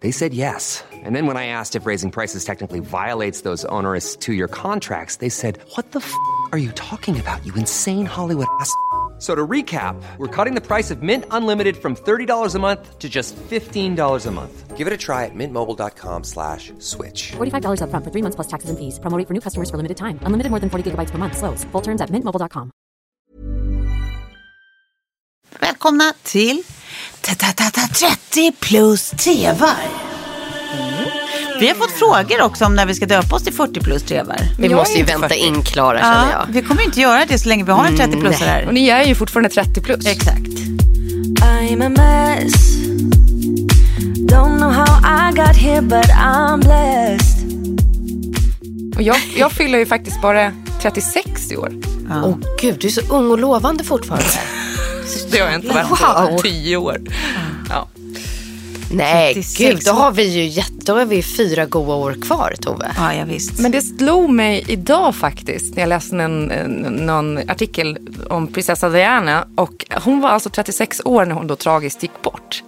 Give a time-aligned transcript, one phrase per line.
[0.00, 0.84] They said yes.
[0.92, 5.16] And then when I asked if raising prices technically violates those onerous two year contracts,
[5.16, 6.12] they said, What the f
[6.52, 8.70] are you talking about, you insane Hollywood ass?
[9.18, 13.08] So to recap, we're cutting the price of Mint Unlimited from $30 a month to
[13.08, 14.76] just $15 a month.
[14.76, 17.32] Give it a try at mintmobile.com slash switch.
[17.32, 18.98] $45 upfront for three months plus taxes and fees.
[19.00, 20.20] Promo for new customers for limited time.
[20.20, 21.38] Unlimited more than 40 gigabytes per month.
[21.38, 21.64] Slows.
[21.72, 22.70] Full terms at mintmobile.com.
[25.60, 26.62] Välkomna till
[27.20, 27.88] ta- ta- ta- ta-
[28.32, 29.76] 30 plus trevar.
[31.60, 34.36] Vi har fått frågor också om när vi ska döpa oss till 40 plus trevar.
[34.58, 35.40] Vi Jag måste ju vänta 40.
[35.40, 36.52] in Klara känner Ja, jag.
[36.52, 38.48] vi kommer inte göra det så länge vi har en 30 plus nej.
[38.48, 38.66] här.
[38.66, 40.06] Och ni är ju fortfarande 30 plus.
[40.06, 40.48] Exakt.
[41.40, 42.54] I'm a mess.
[44.30, 47.46] Don't know how I got here, but I'm blessed.
[48.96, 51.72] Och jag, jag fyller ju faktiskt bara 36 i år.
[52.24, 54.26] Åh gud, du är så ung och lovande fortfarande.
[55.30, 56.36] Det har jag inte varit Wow.
[56.36, 57.00] på 10 år.
[57.70, 57.88] Ja.
[58.92, 62.54] Nej, 36 gud, då har vi ju jätte, då har vi fyra goda år kvar
[62.60, 62.92] Tove.
[62.96, 63.58] Ja, ja visst.
[63.58, 66.70] Men det slog mig idag faktiskt när jag läste en, en,
[67.06, 67.98] någon artikel
[68.30, 69.46] om prinsessa Diana.
[69.54, 72.62] Och hon var alltså 36 år när hon då tragiskt gick bort.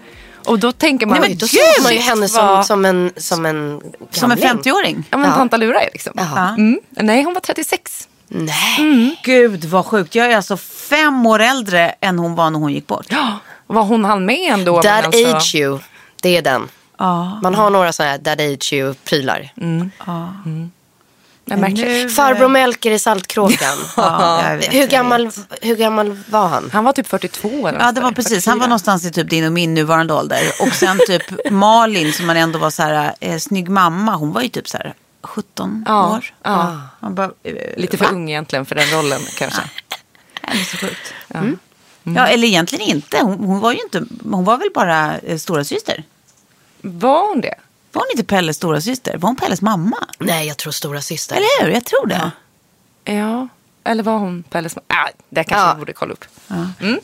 [0.47, 1.19] Och då tänker man...
[1.23, 3.81] Oj, då såg man ju henne som, som en, som en
[4.11, 4.63] Som en gamling.
[4.65, 5.05] 50-åring.
[5.11, 5.37] Ja men Ja.
[5.37, 6.13] tanta Lura är liksom.
[6.59, 6.81] Mm.
[6.91, 8.09] Nej hon var 36.
[8.29, 9.21] Nej.
[9.25, 10.15] Gud vad sjukt.
[10.15, 13.07] Jag är alltså fem år äldre än hon var när hon gick bort.
[13.09, 14.83] Ja, vad hon hann med ändå.
[14.83, 15.79] That alltså- age you,
[16.23, 16.69] det är den.
[16.99, 17.41] Ja.
[17.43, 19.51] Man har några sådana här that age you-prylar.
[21.51, 21.85] Jag märker.
[21.87, 23.79] Nu- Farbror Melker i Saltkråkan.
[23.97, 25.31] Ja, hur, gammal,
[25.63, 26.71] hur gammal var han?
[26.73, 28.33] Han var typ 42 eller Ja, det var precis.
[28.47, 28.61] Han 44.
[28.61, 30.41] var någonstans i typ din och min nuvarande ålder.
[30.61, 34.15] Och sen typ Malin som man ändå var så här, eh, snygg mamma.
[34.15, 34.95] Hon var ju typ så här
[35.29, 36.25] 17 Ja, år.
[36.43, 36.81] ja.
[37.01, 39.61] Man bara, eh, Lite för ung egentligen för den rollen kanske.
[39.61, 41.15] Nej, det är så sjukt.
[41.29, 41.59] Mm.
[42.03, 43.19] Ja, eller egentligen inte.
[43.23, 46.05] Hon, hon var ju inte, hon var väl bara eh, stora syster.
[46.81, 47.55] Var hon det?
[47.93, 49.17] Var hon inte Pelles stora syster?
[49.19, 49.97] Var hon Pelles mamma?
[50.19, 51.37] Nej, jag tror stora syster.
[51.37, 51.71] Eller hur?
[51.73, 52.31] Jag tror det.
[53.13, 53.49] Ja.
[53.85, 54.85] Eller var hon Pelles mamma?
[54.89, 55.75] Ah, det kanske Ja.
[55.75, 56.25] borde kolla upp.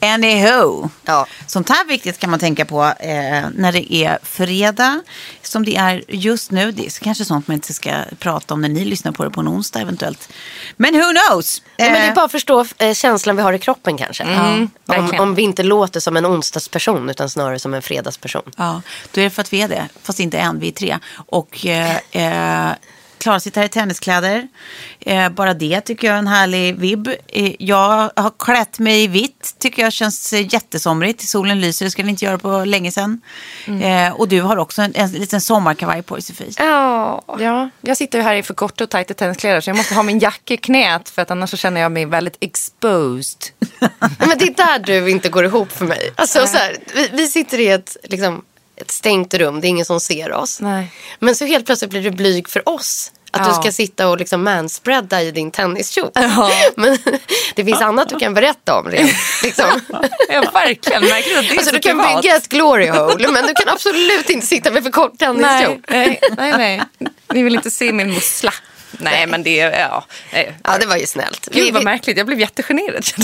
[0.00, 0.90] Anyhow.
[1.04, 1.26] Ja.
[1.46, 5.00] Sånt här viktigt kan man tänka på eh, när det är fredag.
[5.42, 6.72] Som det är just nu.
[6.72, 9.40] Det är kanske sånt man inte ska prata om när ni lyssnar på det på
[9.40, 10.28] en onsdag eventuellt.
[10.76, 11.62] Men who knows?
[11.78, 14.24] Nej, men det är Eh, bara att förstå eh, känslan vi har i kroppen kanske.
[14.24, 15.22] om, verkligen.
[15.22, 18.42] om vi inte låter som en onsdagsperson utan snarare som en fredagsperson.
[18.56, 18.82] Ja,
[19.12, 19.88] då är det för att vi är det.
[20.02, 20.98] Fast inte än, vi är tre.
[21.14, 22.72] Och eh, eh,
[23.24, 24.48] Klara sitter här i tenniskläder.
[25.00, 27.08] Eh, bara det tycker jag är en härlig vibb.
[27.28, 29.56] Eh, jag har klätt mig i vitt.
[29.58, 31.28] Tycker jag känns jättesomrigt.
[31.28, 33.20] Solen lyser, det ska den inte göra på länge sedan.
[33.82, 36.52] Eh, och du har också en, en liten sommarkavaj på dig Sofie.
[36.58, 37.24] Ja.
[37.38, 40.02] ja, jag sitter ju här i för korta och tajta tenniskläder så jag måste ha
[40.02, 43.38] min jacka i knät för att annars så känner jag mig väldigt exposed.
[44.18, 46.10] Men det är där du inte går ihop för mig.
[46.14, 48.42] Alltså, så här, vi, vi sitter i ett, liksom,
[48.76, 50.60] ett stängt rum, det är ingen som ser oss.
[50.60, 50.90] Nej.
[51.18, 53.12] Men så helt plötsligt blir du blyg för oss.
[53.30, 53.48] Att Ja.
[53.48, 56.10] du ska sitta och liksom manspreada i din tenniskjol.
[56.76, 56.98] Men
[57.54, 58.90] det finns annat du kan berätta om.
[58.90, 59.12] Rent,
[59.42, 59.80] liksom.
[60.28, 61.02] Ja, verkligen.
[61.04, 62.22] Märkligt att det är Alltså, så du kan privat.
[62.22, 65.80] bygga ett glory hole men du kan absolut inte sitta med för kort tenniskjol.
[65.88, 66.82] Nej, nej, nej.
[67.32, 68.52] Ni vill inte se min mussla.
[68.98, 69.56] Nej, men det.
[69.56, 70.04] Ja.
[70.64, 71.48] Ja, det var ju snällt.
[71.52, 73.04] Gud vad märkligt, jag blev jättegenerad.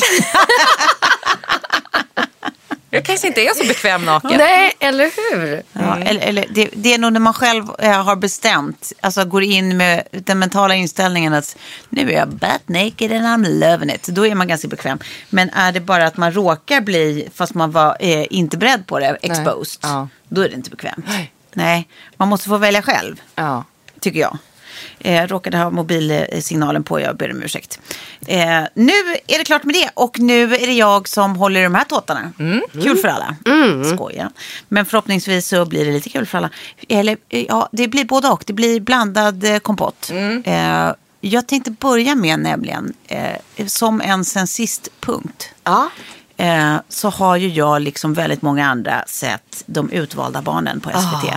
[2.90, 4.38] jag kanske inte är så bekväm naken.
[4.38, 5.04] Nej, eller
[5.34, 5.62] hur?
[5.72, 9.42] Ja, eller, eller, det, det är nog när man själv eh, har bestämt, alltså går
[9.42, 11.56] in med den mentala inställningen att
[11.88, 14.06] nu är jag butt naked and I'm loving it.
[14.06, 14.98] Då är man ganska bekväm.
[15.30, 18.98] Men är det bara att man råkar bli, fast man var eh, inte beredd på
[18.98, 19.78] det, exposed.
[19.82, 20.08] Ja.
[20.28, 21.04] Då är det inte bekvämt.
[21.08, 21.32] Nej.
[21.52, 23.64] Nej, man måste få välja själv, Ja.
[24.00, 24.38] tycker jag.
[24.98, 27.80] Eh, råkade ha mobilsignalen på, jag ber om ursäkt.
[28.26, 28.92] Eh, nu
[29.26, 31.84] är det klart med det och nu är det jag som håller i de här
[31.84, 32.32] tåtarna.
[32.82, 33.36] Kul för alla.
[33.94, 34.30] Skoja.
[34.68, 36.50] Men förhoppningsvis så blir det lite kul för alla.
[36.88, 38.44] Eller eh, ja, det blir både och.
[38.46, 40.10] Det blir blandad eh, kompott.
[40.44, 45.48] Eh, jag tänkte börja med nämligen, eh, som en sen sist punkt.
[45.64, 45.90] Ja.
[46.36, 51.34] Eh, så har ju jag liksom väldigt många andra sett De utvalda barnen på SVT.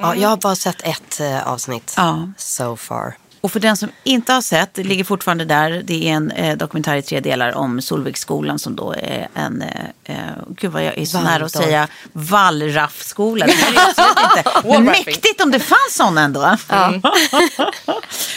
[0.00, 2.28] Ja, jag har bara sett ett eh, avsnitt Ja.
[2.38, 3.14] so far.
[3.40, 6.56] Och för den som inte har sett, det ligger fortfarande där, det är en eh,
[6.56, 10.16] dokumentär i tre delar om Solviksskolan som då är en, eh, eh,
[10.48, 11.64] gud vad jag är så nära att Waldorf.
[11.64, 13.46] säga, Wallraffskola.
[13.46, 14.68] Det här är absolut inte.
[14.68, 16.40] Men mäktigt om det fanns sån ändå.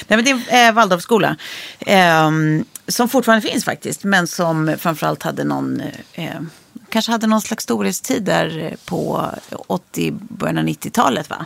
[0.07, 1.35] Nej men det är eh, Waldorfskola.
[1.79, 2.29] Eh,
[2.87, 5.81] som fortfarande finns faktiskt, men som framförallt hade någon,
[6.13, 6.39] eh,
[6.89, 9.29] kanske hade någon slags storhetstid där på
[9.67, 11.45] 80, början av 90-talet va?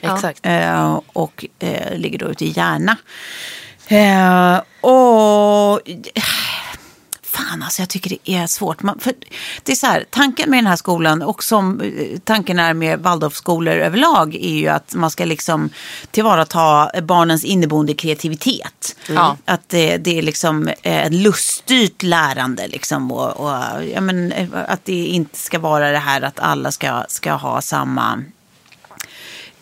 [0.00, 0.40] Exakt.
[0.42, 2.96] Eh, och eh, ligger då ute i Järna.
[3.88, 5.80] Eh, och
[7.32, 8.82] fan alltså jag tycker det är svårt.
[8.82, 9.12] Man, för
[9.62, 12.98] det är så här, tanken med den här skolan och som eh, tanken är med
[12.98, 15.70] Waldorfskolor överlag är ju att man ska liksom
[16.10, 18.96] tillvarata barnens inneboende kreativitet.
[19.08, 19.36] Ja.
[19.44, 24.48] Att det, det är liksom eh, ett luststyrt lärande liksom och, och ja, men, eh,
[24.68, 28.24] att det inte ska vara det här att alla ska, ska ha samma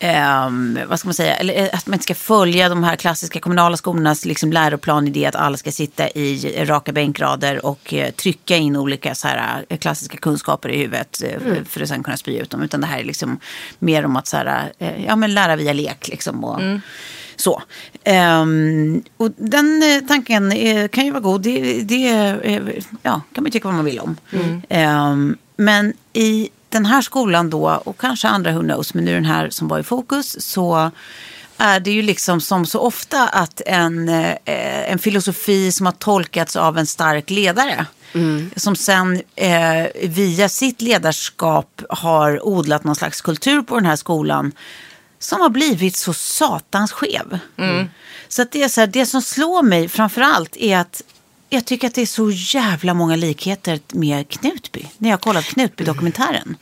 [0.03, 3.41] Ehm, vad ska man säga, eller eh, att man inte ska följa de här klassiska
[3.41, 8.77] kommunala skolornas liksom läroplanidé att alla ska sitta i raka bänkrader och eh, trycka in
[8.77, 12.51] olika så här, eh, klassiska kunskaper i huvudet eh, för att sen kunna spy ut
[12.51, 12.63] dem.
[12.63, 13.41] Utan det här är liksom
[13.79, 16.09] mer om att så här, eh, ja, men lära via lek.
[16.09, 16.61] Liksom, och,
[17.37, 17.63] Så.
[18.05, 21.43] Ehm, och den eh, tanken eh, kan ju vara god.
[21.43, 22.09] Det, det
[22.43, 22.63] eh,
[23.03, 24.17] ja, kan man tycka vad man vill om.
[24.69, 29.25] Ehm, men i den här skolan då, och kanske andra who knows, men nu den
[29.25, 30.91] här som var i fokus, så
[31.59, 36.57] är det ju liksom som så ofta att en, eh, en filosofi som har tolkats
[36.57, 37.87] av en stark ledare.
[38.57, 44.53] Som sen eh, via sitt ledarskap har odlat någon slags kultur på den här skolan.
[45.19, 47.39] Som har blivit så satans skev.
[48.29, 51.03] Så att det, är så här, det som slår mig framför allt är att
[51.51, 54.87] jag tycker att det är så jävla många likheter med Knutby.
[54.99, 56.57] När jag har kollat Knutby-dokumentären.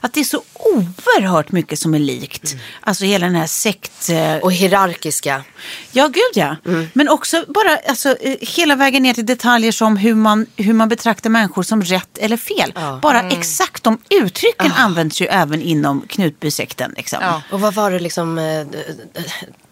[0.00, 2.56] Att det är så oerhört mycket som är likt.
[2.80, 4.08] Alltså hela den här sekt...
[4.10, 5.44] eh, Och hierarkiska.
[5.92, 6.56] Ja, gud ja.
[6.92, 10.88] Men också bara alltså, eh, hela vägen ner till detaljer som hur man, hur man
[10.88, 12.72] betraktar människor som rätt eller fel.
[13.02, 16.94] Bara exakt de uttrycken används ju även inom Knutbysekten.
[16.96, 17.18] Liksom.
[17.22, 17.42] Ja.
[17.50, 18.38] Och vad var det liksom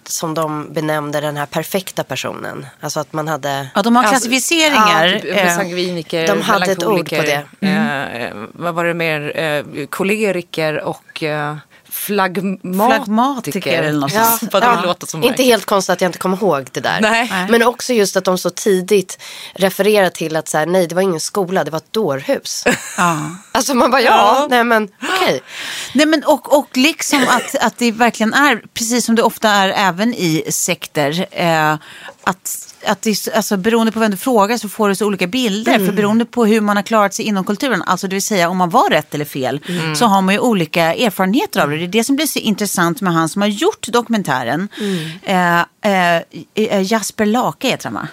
[0.09, 2.67] eh, som de benämnde den här perfekta personen?
[2.81, 3.69] Alltså att man hade...
[3.75, 5.07] Ja, de har Alltså, klassificeringar.
[5.07, 7.45] Ja, typ, eh, sangviniker, de hade ett ord på det.
[7.61, 9.39] Eh, vad var det mer?
[9.41, 11.57] Eh, koleriker och eh,
[11.91, 12.87] flagmatiker.
[12.89, 17.01] Flagmatiker eller något Ja, Ja, inte helt konstigt att jag inte kommer ihåg det där.
[17.01, 17.47] Nej.
[17.49, 19.19] Men också just att de så tidigt
[19.55, 22.65] refererar till att så här, nej det var ingen skola, det var ett dårhus.
[22.97, 23.19] ja.
[23.59, 25.41] Alltså man bara, ja, nej men okej.
[25.95, 29.69] Nej, men och, och liksom att, att det verkligen är, precis som det ofta är
[29.69, 31.73] även i sekter, eh,
[32.25, 35.73] att, att det, alltså, beroende på vem du frågar så får du så olika bilder.
[35.87, 38.57] För beroende på hur man har klarat sig inom kulturen, alltså det vill säga om
[38.57, 39.61] man var rätt eller fel,
[39.97, 41.77] så har man ju olika erfarenheter av det.
[41.77, 44.69] Det är det som blir så intressant med han som har gjort dokumentären.
[45.23, 46.23] Eh, eh,
[46.55, 48.09] eh, Jasper Lake heter han va?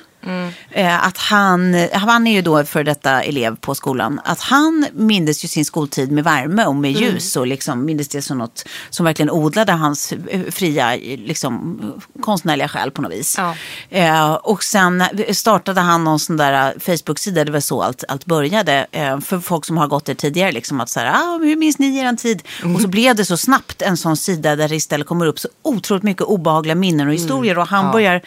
[0.70, 4.22] Eh, att han, han är ju då för detta elev på skolan.
[4.24, 8.22] Att han mindes ju sin skoltid med värme och med ljus och liksom mindes det
[8.22, 10.14] som något som verkligen odlade hans
[10.52, 11.80] fria liksom,
[12.22, 13.36] konstnärliga själ på något vis.
[13.38, 13.56] Ja.
[13.90, 18.26] Eh, och sen startade han någon sån där eh, Facebook-sida, det var så allt, allt
[18.26, 18.88] började.
[19.26, 21.98] För folk som har gått det tidigare, liksom att så här, ah, hur minns ni
[21.98, 22.44] er tid?
[22.76, 25.48] Och så blev det så snabbt en sån sida där det istället kommer upp så
[25.62, 27.58] otroligt mycket obehagliga minnen och historier.
[27.58, 28.22] Och han börjar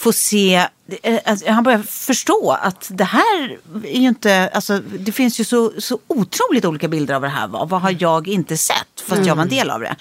[0.00, 0.66] få se
[1.02, 5.44] eh, alltså, han börjar förstå att det här är ju inte, alltså det finns ju
[5.44, 7.48] så, så otroligt olika bilder av det här.
[7.48, 9.04] Vad, vad har jag inte sett?
[9.06, 9.96] Fast jag var en del av det.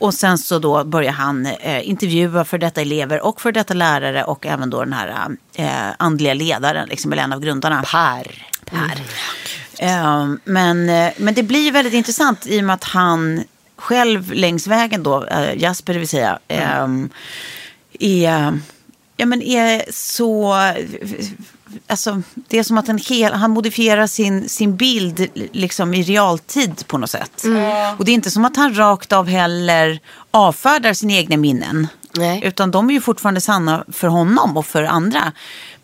[0.00, 4.24] Och sen så då börjar han eh, intervjua för detta elever och för detta lärare
[4.24, 7.82] och även då den här eh, andliga ledaren, liksom, eller en av grundarna.
[7.82, 8.46] Per.
[8.64, 9.02] Per.
[9.78, 10.86] Eh, men,
[11.16, 13.44] men det blir väldigt intressant i och med att han
[13.76, 16.86] själv längs vägen då, eh, Jasper det vill säga, eh,
[18.00, 18.58] är,
[19.16, 20.56] ja, men är så...
[21.86, 26.86] Alltså, det är som att en hel, han modifierar sin, sin bild liksom i realtid
[26.86, 27.44] på något sätt.
[27.98, 31.88] Och det är inte som att han rakt av heller avfärdar sina egna minnen.
[32.16, 32.40] Nej.
[32.44, 35.32] Utan de är ju fortfarande sanna för honom och för andra.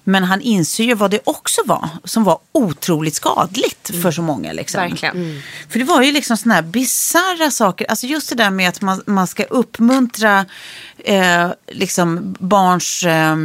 [0.04, 4.52] Men han inser ju vad det också var, som var otroligt skadligt för så många.
[4.52, 4.80] Liksom.
[4.80, 5.42] Verkligen.
[5.68, 7.86] För det var ju liksom sådana här bisarra saker.
[7.90, 10.46] Alltså just det där med att man, man ska uppmuntra
[10.98, 13.36] eh, liksom barns, eh,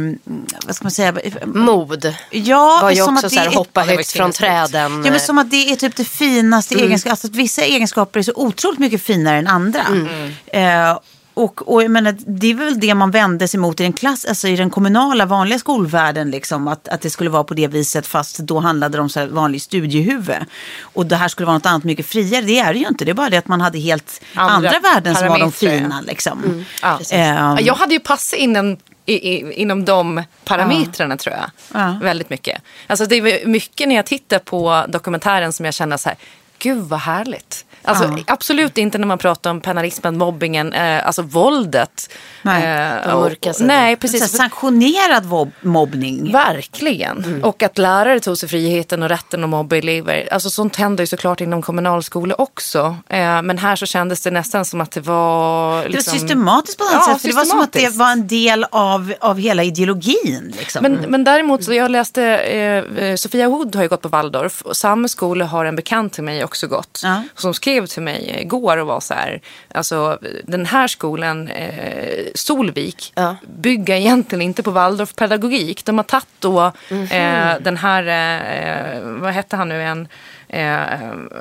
[0.66, 1.14] vad ska man säga?
[1.44, 5.04] Mod Ja, var ju som också att så här, hoppa högt från träden.
[5.04, 7.10] Ja, men som att det är typ det finaste egenskapen.
[7.10, 9.86] Alltså att vissa egenskaper är så otroligt mycket finare än andra.
[10.46, 10.98] Eh,
[11.38, 14.24] och, och jag menar, det är väl det man vände sig mot i den, klass,
[14.24, 16.30] alltså i den kommunala vanliga skolvärlden.
[16.30, 19.20] Liksom, att, att det skulle vara på det viset fast då handlade det om så
[19.20, 20.36] här vanlig studiehuvud.
[20.80, 22.44] Och det här skulle vara något annat mycket friare.
[22.44, 23.04] Det är det ju inte.
[23.04, 25.50] Det är bara det att man hade helt andra, Andra värden som var de ja.
[25.50, 26.00] fina.
[26.00, 26.64] Liksom.
[26.82, 27.00] Ja.
[27.10, 28.76] Ehm, Jag hade ju passat in en,
[29.06, 31.50] i, i, inom de parametrarna tror jag.
[31.80, 31.98] Ja.
[32.02, 32.62] Väldigt mycket.
[32.86, 36.18] Alltså det är mycket när jag tittar på dokumentären som jag känner så här,
[36.58, 37.64] gud vad härligt.
[37.82, 38.18] Alltså, Ja.
[38.26, 42.10] Absolut inte när man pratar om penalismen, mobbingen, eh, alltså våldet.
[42.42, 42.64] Nej,
[43.06, 43.66] eh, och- sidorna.
[43.74, 44.36] Nej, precis.
[44.36, 46.32] sanktionerad mobbning.
[46.32, 47.40] Verkligen.
[47.44, 50.28] Och att lärare tog sig friheten och rätten att mobba elever.
[50.32, 52.96] Alltså sånt händer ju såklart inom kommunalskolor också.
[53.08, 55.82] Eh, men här så kändes det nästan som att det var...
[55.82, 56.12] Det Liksom...
[56.12, 57.20] var systematiskt på något Ja, sätt.
[57.22, 60.54] För det var som att det var en del av, av hela ideologin.
[60.58, 60.82] Liksom.
[60.82, 64.62] Men, men däremot, så jag läste, eh, eh, Sofia Wood har ju gått på Waldorf
[64.62, 67.00] och samma skola har en bekant till mig också gått.
[67.04, 67.22] Ja.
[67.36, 69.40] Som skrev till mig igår och var så här,
[69.74, 73.36] alltså den här skolan, eh, Solvik, Ja.
[73.46, 75.84] bygger egentligen inte på Waldorfpedagogik.
[75.84, 77.02] De har tagit då Mhm.
[77.02, 80.08] eh, den här, eh, vad hette han nu igen,
[80.48, 80.84] eh,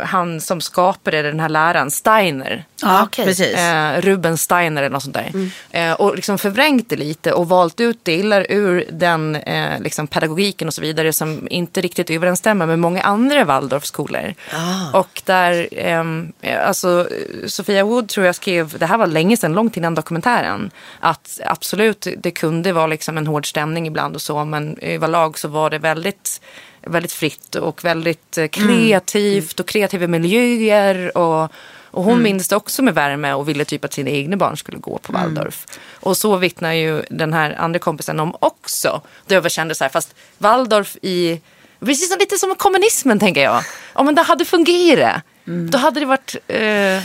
[0.03, 2.65] han som skapade den här läraren, Steiner.
[2.81, 3.25] ja, okej.
[3.25, 3.55] precis.
[3.55, 5.31] Eh, Ruben Steiner eller något sånt där.
[5.33, 5.51] Mm.
[5.71, 10.67] Eh, och liksom förvrängt det lite och valt ut delar ur den eh, liksom pedagogiken
[10.67, 14.33] och så vidare som inte riktigt överensstämmer med många andra Waldorfskolor.
[14.53, 14.99] Ah.
[14.99, 17.07] Och där, ehm, eh, alltså
[17.47, 22.07] Sofia Wood tror jag skrev, det här var länge sedan, långt innan dokumentären, att absolut
[22.17, 25.79] det kunde vara liksom en hård stämning ibland och så, men överlag så var det
[25.79, 26.41] väldigt
[26.87, 31.17] väldigt fritt och väldigt eh, kreativt och kreativa miljöer.
[31.17, 31.51] Och,
[31.91, 34.77] och hon minns det också med värme och ville typ att sina egna barn skulle
[34.77, 35.65] gå på Waldorf.
[35.93, 39.01] Och så vittnar ju den här andra kompisen om också.
[39.27, 41.41] Då jag kände så här, fast Waldorf i,
[41.79, 43.63] precis lite som kommunismen tänker jag.
[43.93, 45.21] Om men det hade fungerat,
[45.69, 46.35] då hade det varit...
[46.47, 46.57] Eh,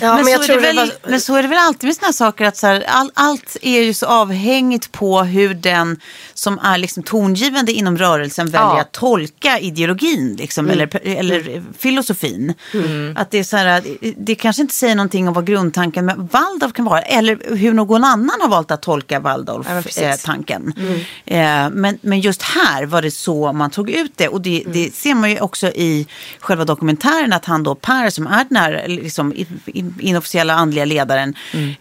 [0.03, 1.95] Ja, men, men så är det väl, var- men så är det väl alltid med
[1.97, 6.01] såna här saker att så här, all, allt är ju så avhängigt på hur den
[6.35, 8.81] som är liksom tongivande inom rörelsen väljer Ja.
[8.81, 10.75] att tolka ideologin liksom, Mm.
[10.81, 12.55] eller, eller filosofin.
[13.17, 13.83] Att det, är så här,
[14.17, 18.05] det kanske inte säger någonting om vad grundtanken med Waldorf kan vara eller hur någon
[18.05, 19.99] annan har valt att tolka Ja, men precis.
[19.99, 20.11] Mm.
[20.11, 20.73] Waldorf-tanken.
[21.27, 24.73] Eh, men, men just här var det så man tog ut det och det, Mm.
[24.73, 26.07] det ser man ju också i
[26.41, 29.35] själva dokumentären att han då Per som är den här liksom,
[30.01, 31.75] inofficiella andliga ledaren, Mm.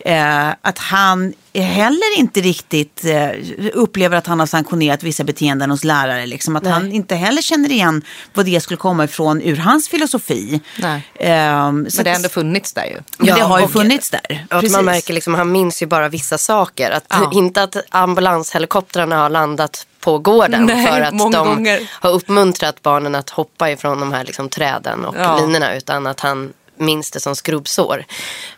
[0.49, 3.29] eh, att han heller inte riktigt eh,
[3.73, 6.25] upplever att han har sanktionerat vissa beteenden hos lärare.
[6.25, 6.55] Liksom.
[6.55, 8.01] Att han inte heller känner igen
[8.33, 10.61] vad det skulle komma ifrån ur hans filosofi.
[10.79, 11.01] Nej.
[11.17, 12.97] Så men det har ändå funnits där ju.
[13.17, 14.45] men det Ja, har ju funnits där.
[14.49, 16.91] Och att man märker liksom, han minns ju bara vissa saker.
[16.91, 17.31] Att, Ja.
[17.33, 21.89] Inte att ambulanshelikoptrarna har landat på gården Nej, för att de gånger.
[21.93, 25.37] har uppmuntrat barnen att hoppa ifrån de här liksom, träden och Ja.
[25.39, 25.75] linorna.
[25.75, 28.05] Utan att han minns det som skrubbsår.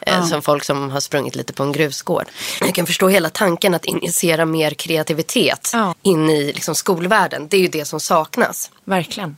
[0.02, 2.26] Eh, som folk som har sprungit lite på en grusgård.
[2.62, 5.96] Jag kan förstå hela tanken att injicera mer kreativitet Ja.
[6.02, 7.48] in i liksom, skolvärlden.
[7.48, 8.72] Det är ju det som saknas.
[8.86, 9.38] Verkligen.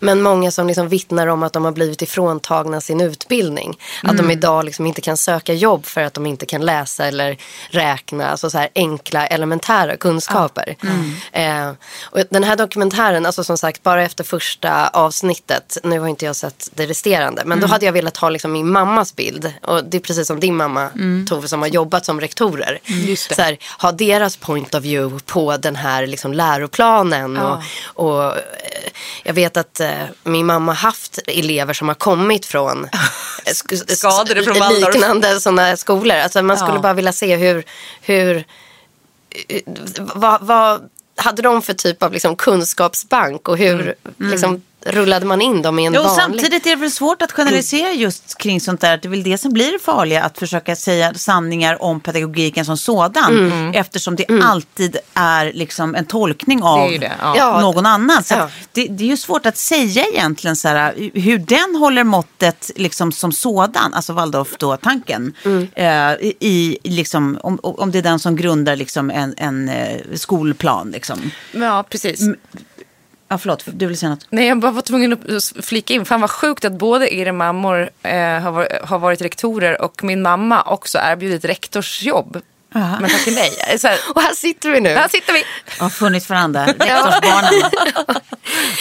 [0.00, 3.78] Men många som liksom vittnar om att de har blivit ifråntagna sin utbildning.
[4.02, 7.36] Att de idag liksom inte kan söka jobb för att de inte kan läsa eller
[7.70, 8.28] räkna.
[8.28, 10.76] Alltså så här enkla elementära kunskaper.
[11.32, 11.70] Eh,
[12.02, 15.78] och den här dokumentären, alltså som sagt bara efter första avsnittet.
[15.82, 17.42] Nu har inte jag sett det resterande.
[17.44, 19.52] Men då hade jag velat ha liksom min mammas bild.
[19.62, 20.88] Och det är precis som din mamma
[21.28, 22.78] Tove som har jobbat som rektorer.
[23.06, 23.16] Det.
[23.16, 27.34] Så här, ha deras point of view på den här liksom läroplanen.
[27.34, 27.62] Ja.
[27.84, 28.40] Och, och eh,
[29.22, 29.92] jag vet att eh,
[30.24, 32.90] min mamma haft elever som har kommit från eh,
[33.46, 34.94] sk- s- Skadade från Waldorf.
[34.94, 36.16] liknande sådana skolor.
[36.16, 36.80] Alltså man skulle Ja.
[36.82, 37.64] bara vilja se hur,
[38.02, 38.44] hur
[39.48, 39.60] eh,
[39.98, 45.62] vad, vad hade de för typ av liksom kunskapsbank och hur liksom, rullade man in
[45.62, 46.22] dem i en Jo, vanlig...
[46.22, 48.96] samtidigt är det väl svårt att generalisera just kring sånt där.
[48.96, 52.76] Det är väl det som blir det farliga, att försöka säga sanningar om pedagogiken som
[52.76, 53.52] sådan.
[53.74, 57.60] Eftersom det alltid är liksom en tolkning av Det det, ja.
[57.60, 58.22] Någon annan.
[58.24, 58.48] Så Ja.
[58.72, 63.12] det, det är ju svårt att säga egentligen så här, hur den håller måttet liksom
[63.12, 65.34] som sådan, alltså Waldorf då tanken.
[65.74, 70.00] Eh, i, i liksom, om, om det är den som grundar liksom en, en eh,
[70.14, 70.90] skolplan.
[70.90, 71.30] Liksom.
[71.52, 72.20] Ja, precis.
[73.32, 74.26] Ja, förlåt, du vill säga något?
[74.30, 76.04] Nej, jag bara var tvungen att flika in.
[76.04, 80.62] Fan vad sjukt att både era mammor eh, har, har varit rektorer och min mamma
[80.62, 82.40] också erbjudit rektorsjobb
[82.72, 83.78] men tack nej.
[83.78, 84.88] Så här, Och här sitter vi nu.
[84.94, 85.42] här sitter vi.
[85.78, 86.66] Har funnit varandra.
[86.66, 87.70] Rektorsbarnen.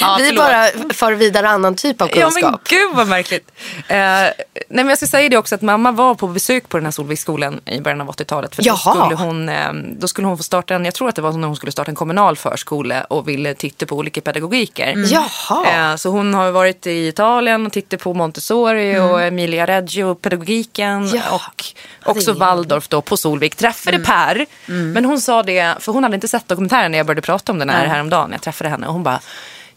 [0.01, 0.43] Ja, vi förlåt.
[0.46, 2.62] bara för vidare annan typ av Ja men kunskap.
[2.69, 3.51] gud vad märkligt.
[3.88, 4.34] Eh, nej
[4.69, 7.60] men jag ska säga det också att mamma var på besök på den här Solviksskolan
[7.65, 8.55] i början av 80-talet.
[8.55, 11.22] För då skulle, hon, eh, då skulle hon få starta en, jag tror att det
[11.22, 14.93] var när hon skulle starta en kommunal förskola och ville titta på olika pedagogiker.
[15.08, 15.91] Jaha.
[15.91, 21.10] Eh, Så hon har varit i Italien och tittat på Montessori och Emilia Reggio pedagogiken
[21.10, 21.65] Ja, och
[22.05, 23.55] också Waldorf då på Solvik.
[23.83, 24.45] Träffade Per,
[24.93, 27.59] men hon sa det, för hon hade inte sett dokumentären när jag började prata om
[27.59, 28.31] den här häromdagen.
[28.31, 29.19] Jag träffade henne och hon bara,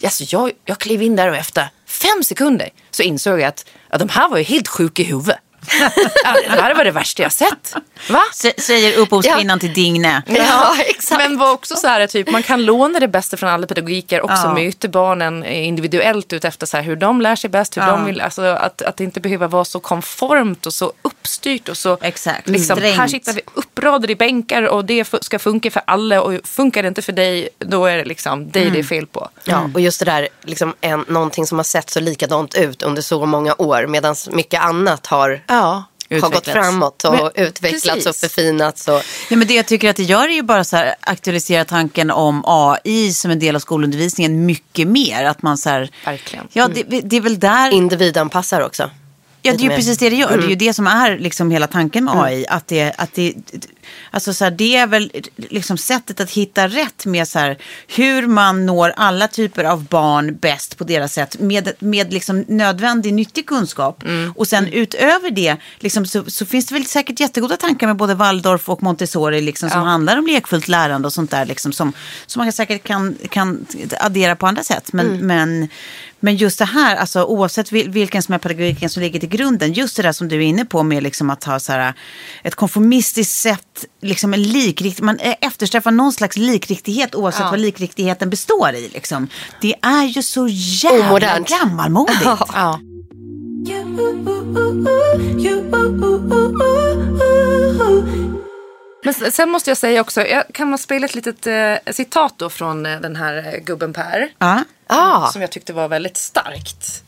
[0.04, 3.98] alltså, jag, jag klev in där och efter fem sekunder så insåg jag att ja,
[3.98, 5.38] de här var ju helt sjuka i huvudet.
[6.24, 7.74] ja, det här var det värsta jag sett.
[8.10, 8.20] Va?
[8.30, 10.22] S- Säger upphovskvinnan till Digne.
[10.26, 11.18] Ja, exakt.
[11.22, 14.22] Men var också så här, typ, man kan låna det bästa från alla pedagogiker.
[14.22, 14.54] Också Ja.
[14.54, 17.76] möta barnen individuellt ut efter så här, hur de lär sig bäst.
[17.76, 17.88] Hur Ja.
[17.90, 21.68] de vill, alltså, att, att det inte behöver vara så konformt och så uppstyrt.
[21.68, 22.48] Och så, Exakt.
[22.48, 26.22] liksom, här sitter vi uppradade i bänkar och det ska funka för alla.
[26.22, 28.74] Och funkar det inte för dig, då är det liksom dig Mm.
[28.74, 29.28] det är fel på.
[29.44, 33.02] Ja, och just det där, liksom en, någonting som har sett så likadant ut under
[33.02, 35.84] så många år medan mycket annat har, Ja.
[36.10, 36.50] har gått Utvecklats.
[36.68, 38.20] framåt och Men- utvecklats och precis.
[38.20, 38.88] förfinats.
[38.88, 41.64] Och, Ja, men det jag tycker att det gör är ju bara så här, aktualisera
[41.64, 45.24] tanken om AI som en del av skolundervisningen mycket mer.
[45.24, 46.48] Att man så här, Verkligen.
[46.52, 47.70] Ja, det, det är väl där.
[47.70, 48.90] individanpassar också.
[49.42, 50.36] Ja, det är ju precis det det gör.
[50.38, 52.46] Det är ju det som är liksom hela tanken med AI.
[52.48, 53.34] Att det, att det,
[54.10, 57.58] alltså så här, det är väl liksom sättet att hitta rätt med så här,
[57.88, 63.14] hur man når alla typer av barn bäst på deras sätt med, med liksom nödvändig
[63.14, 64.04] nyttig kunskap.
[64.36, 68.14] Och sen utöver det liksom, så, så finns det väl säkert jättegoda tankar med både
[68.14, 71.92] Waldorf och Montessori liksom, som handlar om lekfullt lärande och sånt där liksom, som,
[72.26, 73.66] som man säkert kan, kan
[74.00, 74.92] addera på andra sätt.
[74.92, 75.68] Men, men,
[76.20, 79.72] men just det här, alltså, oavsett vil- vilken som är pedagogiken som ligger till grunden,
[79.72, 81.94] just det där som du är inne på med liksom att ha så här,
[82.42, 88.30] ett konformistiskt sätt, liksom en likrikt, man eh, eftersträvar någon slags likriktighet oavsett vad likriktigheten
[88.30, 88.88] består i.
[88.88, 89.28] Liksom.
[89.60, 91.48] Det är ju så jävla Omodernt.
[91.48, 92.22] gammalmodigt.
[92.54, 92.80] Ja.
[99.04, 102.34] Men s- sen måste jag säga också, jag kan man spela ett litet eh, citat
[102.36, 104.28] då från eh, den här eh, gubben Per.
[104.38, 104.64] Ja.
[104.86, 107.02] Ah, Som jag tyckte var väldigt starkt.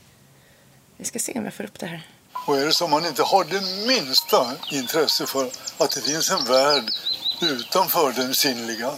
[0.97, 2.03] Vi ska se om jag får upp det här.
[2.47, 6.45] Och är det så man inte har det minsta intresse för att det finns en
[6.45, 6.85] värld
[7.41, 8.91] utanför den sinnliga,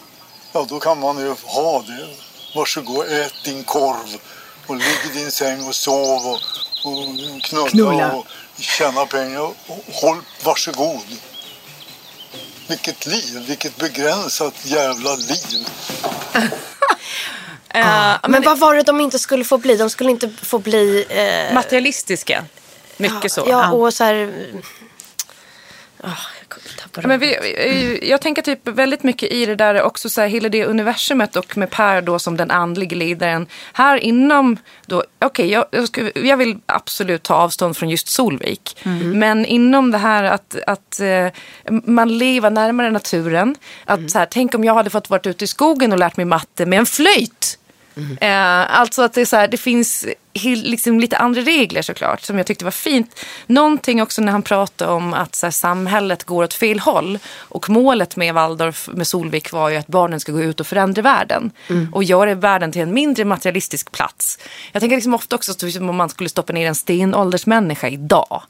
[0.53, 2.07] ja då kan man ju ha det.
[2.55, 4.19] Varsågod, ät din korv
[4.67, 6.41] och ligg i din säng och sov och,
[6.85, 8.13] och knulla, Knulla.
[8.13, 8.27] och
[8.59, 9.41] tjäna pengar.
[9.41, 9.57] Och
[9.93, 11.07] håll, varsågod.
[12.69, 15.69] Vilket liv, vilket begränsat jävla liv.
[18.29, 19.77] men vad var det de inte skulle få bli?
[19.77, 21.07] De skulle inte få bli...
[21.09, 22.45] Eh, Materialistiska.
[22.97, 23.45] Mycket så.
[23.49, 24.33] Ja, och så här...
[26.01, 26.11] Ah,
[26.95, 30.29] jag Men vi, vi- jag tänker typ väldigt mycket i det där också så här,
[30.29, 33.47] hela det universumet och med Per då som den andlige ledaren.
[33.73, 34.57] Här inom
[34.87, 38.77] då, okej jag, jag, ska- jag vill absolut ta avstånd från just Solvik.
[39.15, 41.27] Men inom det här att, att eh,
[41.85, 43.55] man lever närmare naturen.
[43.85, 46.27] Att så här, tänk om jag hade fått vara ute i skogen och lärt mig
[46.27, 47.59] matte med en flöjt.
[48.21, 50.07] Eh, alltså att det, är så här, det finns
[50.45, 53.21] liksom lite andra regler såklart som jag tyckte var fint.
[53.47, 57.19] Någonting också när han pratade om att här, samhället går åt fel håll.
[57.35, 61.03] Och målet med Waldorf, med Solvik var ju att barnen ska gå ut och förändra
[61.03, 61.51] världen.
[61.93, 64.39] Och göra världen till en mindre materialistisk plats.
[64.73, 68.43] Jag tänker liksom ofta också som om man skulle stoppa ner en stenåldersmänniska idag.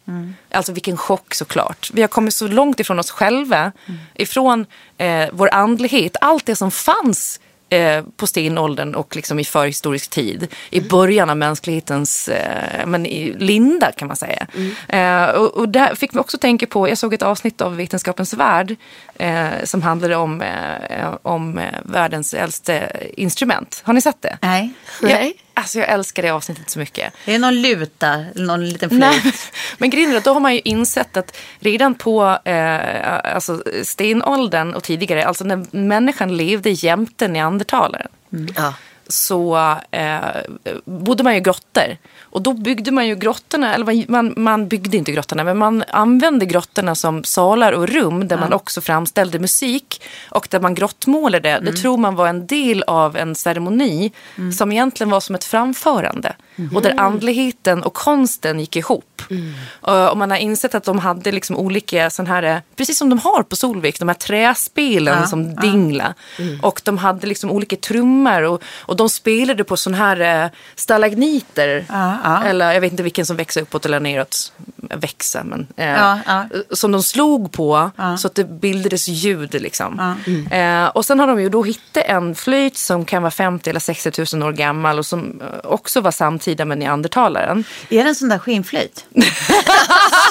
[0.50, 1.90] Alltså vilken chock såklart.
[1.92, 3.72] Vi har kommit så långt ifrån oss själva.
[4.14, 4.66] Ifrån
[4.98, 6.16] eh, vår andlighet.
[6.20, 10.48] Allt det som fanns eh, på stenåldern och liksom i förhistorisk tid.
[10.70, 14.46] I början av mänsklighetens eh, men i linda kan man säga.
[14.88, 18.34] Eh, och, och där fick vi också tänka på, jag såg ett avsnitt av Vetenskapens
[18.34, 18.76] värld
[19.14, 23.82] eh, som handlade om, eh, om världens äldste instrument.
[23.84, 24.38] Har ni sett det?
[24.42, 24.72] Nej.
[25.02, 25.34] Nej.
[25.58, 27.14] Alltså jag älskar det avsnittet så mycket.
[27.24, 29.24] Det är någon luta, någon liten flöjt.
[29.24, 29.32] Nej,
[29.78, 35.24] men grejen då har man ju insett att redan på eh, alltså stenåldern och tidigare,
[35.24, 38.08] alltså när människan levde jämte neandertalaren,
[38.56, 38.74] Ja.
[39.08, 39.56] Så
[39.90, 40.18] eh,
[40.84, 41.96] bodde man ju i grottor.
[42.20, 46.46] Och då byggde man ju grottorna, eller man- man, byggde inte grottorna, men man använde
[46.46, 50.02] grottorna som salar och rum där man också framställde musik.
[50.30, 54.12] Och där man grottmålade, det tror man var en del av en ceremoni
[54.56, 56.36] som egentligen var som ett framförande.
[56.74, 59.15] Och där andligheten och konsten gick ihop.
[59.80, 63.08] Och, och man har insett att de hade liksom olika sån här, eh, precis som
[63.10, 65.60] de har på Solvik, de här träspelen Ja, som ja.
[65.60, 66.14] dingla.
[66.62, 71.84] Och de hade liksom olika trummor och, och de spelade på sån här eh, stalagniter.
[71.88, 72.42] Ja.
[72.44, 74.52] Eller jag vet inte vilken som växer uppåt eller neråt.
[74.76, 75.66] Växa, men.
[75.76, 76.42] Eh.
[76.70, 80.16] Som de slog på så att det bildades ljud liksom.
[80.50, 83.80] Eh, och sen har de ju då hittat en flöjt som kan vara 50 eller
[83.80, 87.64] 60 000 år gammal och som också var samtida med neandertalaren.
[87.88, 89.06] Är det en sån där skinnflöjt?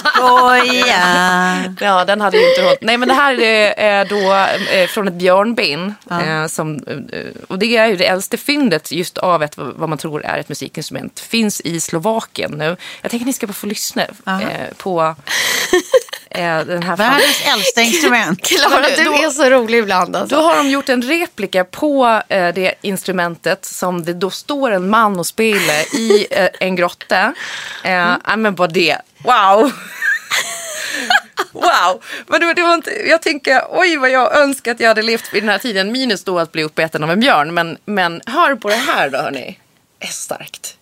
[0.06, 1.74] Skoja!
[1.80, 2.82] Ja, den hade ju inte hållit.
[2.82, 3.40] Nej, men det här
[3.78, 4.34] är då
[4.72, 5.96] eh, från ett björnben.
[6.12, 9.98] Eh, som, eh, och det är ju det äldste fyndet just av ett, vad man
[9.98, 11.20] tror är ett musikinstrument.
[11.20, 12.78] Finns i Slovakien nu.
[13.02, 15.16] Jag tänker att ni ska bara få lyssna eh, på
[16.36, 16.98] eh, den här.
[16.98, 18.42] Världens äldsta instrument.
[18.42, 20.36] Klara, du då- är så rolig ibland alltså.
[20.36, 24.90] Då har de gjort en replika på eh, det instrumentet som det då står en
[24.90, 27.34] man och spelar i eh, en grotta.
[27.84, 27.92] Eh,
[28.26, 28.98] ja, men bara det.
[29.24, 29.72] Wow!
[31.52, 32.04] Wow!
[32.28, 35.34] Men det, det var inte, jag tänker, oj vad jag önskar att jag hade levt
[35.34, 35.92] vid den här tiden.
[35.92, 37.54] Minus då att bli uppäten av en björn.
[37.54, 39.60] Men, men hör på det här då hörni.
[40.00, 40.78] Det är starkt.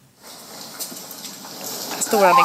[1.95, 2.43] Här står han i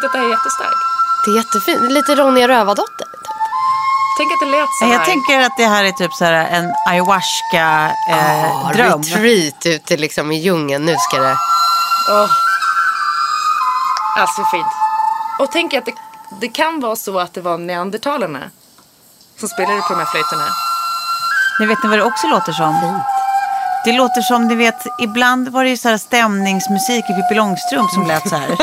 [0.00, 0.76] Inte att det här är jättestarkt?
[1.24, 1.92] Det är jättefint.
[1.92, 3.06] Lite Ronja Rövardotter.
[4.18, 4.92] Tänk att det lät så här.
[4.92, 9.02] Jag tänker att det här är typ så här en ayahuasca-dröm.
[9.02, 10.84] Retreat ute liksom i djungeln.
[10.84, 11.36] Nu ska det...
[12.10, 12.30] Åh.
[14.16, 14.66] Alltså fint.
[15.38, 15.92] Och tänk att det,
[16.40, 18.40] det kan vara så att det var neandertalarna
[19.38, 20.46] som spelade på de här flöjterna.
[21.60, 23.00] Ni vet ni vad det också låter som?
[23.84, 27.90] Det låter som, ni vet, ibland var det ju så här stämningsmusik i Pippi Långstrump
[27.90, 28.48] som lät så här.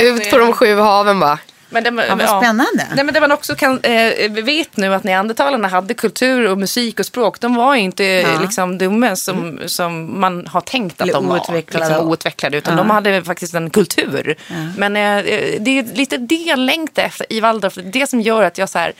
[0.00, 1.38] Ut på de sju haven bara.
[1.70, 2.86] Men det, Ja, vad spännande.
[2.94, 6.58] Nej, men det man också kan, eh, vi vet nu att neandertalarna hade kultur och
[6.58, 7.40] musik och språk.
[7.40, 11.38] De var inte eh, liksom dumma som, som man har tänkt att de var.
[11.38, 11.88] outvecklade.
[11.88, 14.36] Liksom, outvecklade utan de hade faktiskt en kultur.
[14.76, 15.24] Men eh,
[15.60, 17.74] det är lite det jag längtar efter i Waldorf.
[17.92, 18.92] Det som gör att jag så här,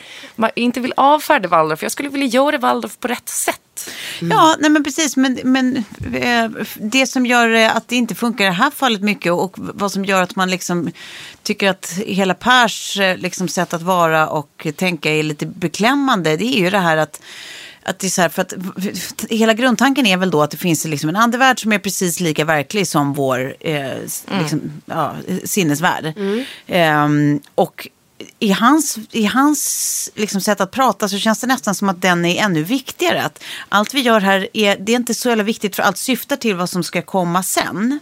[0.55, 1.83] inte vill avfärda Waldorf.
[1.83, 3.61] Jag skulle vilja göra Waldorf på rätt sätt.
[4.21, 5.17] Ja, nej men precis.
[5.17, 5.77] Men, men
[6.13, 6.49] eh,
[6.81, 9.91] det som gör eh, att det inte funkar i det här fallet mycket och vad
[9.91, 10.91] som gör att man liksom
[11.43, 16.45] tycker att hela Pers eh, liksom, sätt att vara och tänka är lite beklämmande, det
[16.45, 17.21] är ju det här att
[17.83, 18.53] att det är så här, för att
[19.29, 22.45] hela grundtanken är väl då att det finns liksom en andevärld som är precis lika
[22.45, 26.13] verklig som vår eh, s- liksom, ja, sinnesvärld.
[26.67, 27.87] Ehm, och
[28.39, 32.25] i hans, i hans liksom sätt att prata så känns det nästan som att den
[32.25, 33.23] är ännu viktigare.
[33.23, 36.35] Att allt vi gör här är, det är inte så jävla viktigt för allt syftar
[36.35, 37.99] till vad som ska komma sen.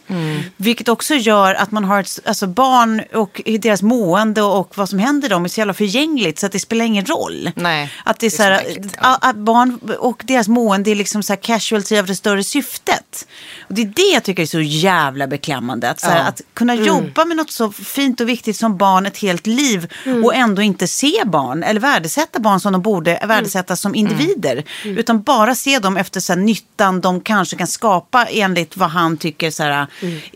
[0.58, 5.00] Vilket också gör att man har ett, alltså barn och deras mående och vad som
[5.00, 7.52] händer dem är så jävla förgängligt så att det spelar ingen roll.
[7.56, 10.48] Nej, Att det är det är så här, så märkligt, a- a- barn och deras
[10.48, 13.28] mående är liksom så här casualty av det större syftet.
[13.68, 15.90] Och det är det jag tycker är så jävla beklämmande.
[15.90, 19.18] Att, så här, att kunna jobba med något så fint och viktigt som barn ett
[19.18, 19.94] helt liv
[20.24, 24.64] och ändå inte se barn eller värdesätta barn som de borde värdesättas som individer.
[24.84, 29.18] Utan bara se dem efter så här, nyttan de kanske kan skapa enligt vad han
[29.18, 29.88] tycker så här,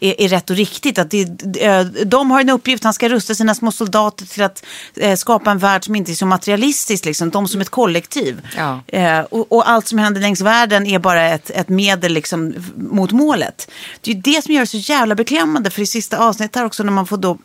[0.01, 0.99] är, är rätt och riktigt.
[0.99, 4.65] Att det, eh, de har en uppgift, han ska rusta sina små soldater till att
[4.95, 8.41] eh, skapa en värld som inte är så materialistisk, liksom, de som ett kollektiv.
[8.57, 8.79] Ja.
[8.87, 13.11] Eh, och, och allt som händer längs världen är bara ett, ett medel liksom, mot
[13.11, 13.71] målet.
[14.01, 15.69] Det är det som gör det så jävla beklämmande.
[15.69, 17.37] För i sista avsnittet här också när man får då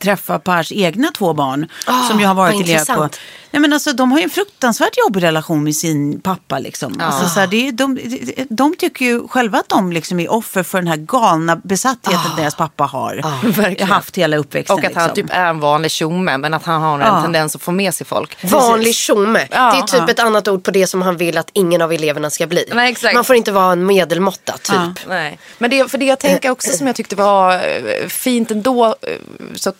[0.00, 1.68] träffa Pers egna två barn.
[1.86, 3.08] Ah, som ju har varit elever på.
[3.52, 6.58] Nej, men alltså, de har ju en fruktansvärt jobbig relation med sin pappa.
[6.58, 7.00] Liksom.
[7.00, 10.32] Alltså, så här, det är, de, de, de tycker ju själva att de liksom är
[10.32, 13.20] offer för den här galna besattheten deras pappa har
[13.52, 13.88] verkligen.
[13.88, 14.78] haft hela uppväxten.
[14.78, 15.26] Och att han liksom.
[15.28, 17.22] typ är en vanlig tjomme men att han har en Ja.
[17.22, 18.44] tendens att få med sig folk.
[18.44, 19.48] Vanlig tjomme.
[19.50, 19.72] Ja.
[19.72, 22.30] det är typ ett annat ord på det som han vill att ingen av eleverna
[22.30, 22.64] ska bli.
[22.74, 23.14] Nej, exakt.
[23.14, 24.74] Man får inte vara en medelmåtta typ.
[24.76, 24.92] Ja.
[25.08, 25.38] Nej.
[25.58, 28.86] Men det, för det jag tänker också som jag tyckte var eh, fint ändå.
[28.86, 29.16] eh,
[29.54, 29.72] Så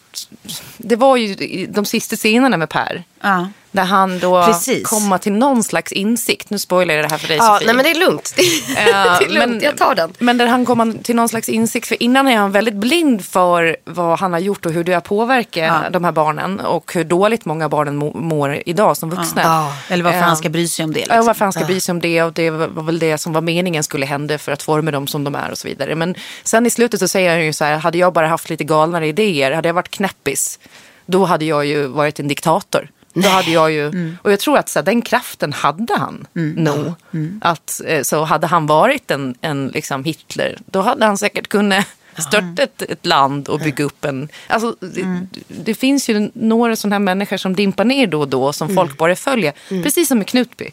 [0.77, 3.05] det var ju de sista scenerna med Per.
[3.23, 3.49] Ja.
[3.73, 4.89] Där han då Precis.
[4.89, 6.51] kommer till någon slags insikt.
[6.51, 7.67] Nu spoilar jag det här för dig Ja, Sofie.
[7.67, 8.35] nej men det är lugnt.
[8.75, 10.13] Det, är lugnt, jag tar den.
[10.19, 11.87] Men där han kommer till någon slags insikt.
[11.89, 15.01] För innan är han väldigt blind för vad han har gjort och hur det har
[15.01, 15.91] påverkat Ja.
[15.91, 16.61] de här barnen.
[16.61, 19.43] Och hur dåligt många barnen må- mår idag som vuxna.
[19.43, 19.73] Ja.
[19.89, 21.01] Eller varför han ska bry sig om det.
[21.01, 21.27] Ja, Liksom.
[21.27, 23.83] varför han ska bry sig om det och det var väl det som var meningen
[23.83, 25.95] skulle hända för att forma dem som de är och så vidare.
[25.95, 28.65] Men sen i slutet så säger han ju så här, hade jag bara haft lite
[28.65, 30.59] galnare idéer, hade jag varit knäppis,
[31.07, 32.89] då hade jag ju varit en diktator.
[33.15, 34.19] Då hade jag ju, Mm.
[34.23, 36.93] och jag tror att så här, den kraften hade han nog.
[37.13, 37.41] Mm.
[37.45, 41.87] Att, eh, så hade han varit en, en liksom Hitler, då hade han säkert kunnat
[42.19, 44.29] störta ett, ett land och bygga upp en...
[44.47, 45.29] Alltså, det, Mm.
[45.49, 48.97] det finns ju några sådana här människor som dimpar ner då och då som folk
[48.99, 49.53] bara följer.
[49.69, 50.71] Precis som med Knutby.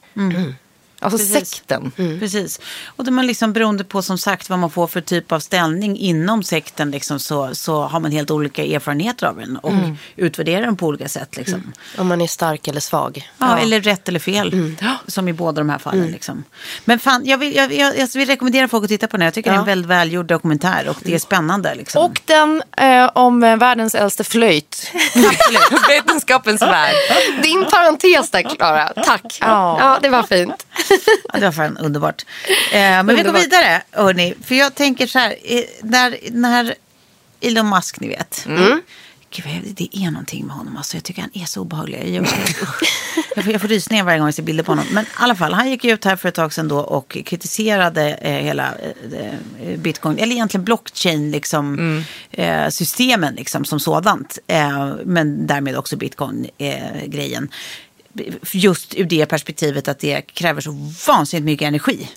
[0.99, 1.33] Alltså Mm.
[1.33, 1.49] Precis.
[1.49, 1.91] sekten.
[2.19, 2.59] Precis.
[2.85, 5.97] Och då man liksom beroende på som sagt vad man får för typ av ställning
[5.97, 9.73] inom sekten liksom, så, så har man helt olika erfarenheter av den och
[10.15, 11.37] utvärderar den på olika sätt.
[11.37, 11.73] Liksom.
[11.97, 13.29] Om man är stark eller svag.
[13.37, 14.75] Ja, eller rätt eller fel.
[15.07, 16.07] Som i båda de här fallen.
[16.07, 16.43] Liksom.
[16.85, 19.25] Men fan, jag vill, jag, jag, jag vill rekommendera folk att titta på den.
[19.25, 21.75] Jag tycker det är en väldigt välgjord dokumentär och det är spännande.
[21.75, 22.05] Liksom.
[22.05, 24.91] Och den eh, om eh, världens äldste flöjt.
[25.89, 26.95] Vetenskapens värld.
[27.43, 29.37] Din parentes där Klara, tack.
[29.41, 29.77] Ja.
[29.79, 30.65] Ja, det var fint.
[31.33, 32.25] Ja, det var fan underbart.
[32.71, 33.41] Eh, men vi går Underbart.
[33.43, 34.33] vidare, hörni.
[34.45, 36.75] För jag tänker så här, eh, när, när
[37.41, 38.45] Elon Musk, ni vet.
[38.45, 38.81] Mm.
[39.31, 40.77] Gud, vad- det är någonting med honom.
[40.77, 42.15] Alltså, jag tycker han är så obehaglig.
[42.15, 42.27] Jag,
[43.35, 44.85] jag, får, jag får rysningar varje gång jag ser bilder på honom.
[44.91, 48.13] Men i alla fall, han gick ut här för ett tag sedan då och kritiserade
[48.13, 48.73] eh, hela
[49.13, 54.39] eh, bitcoin, eller egentligen blockchain, liksom, eh, systemen liksom, som sådant.
[54.47, 57.49] Eh, men därmed också bitcoin-grejen.
[58.51, 62.09] Just ur det perspektivet att det kräver så vansinnigt mycket energi.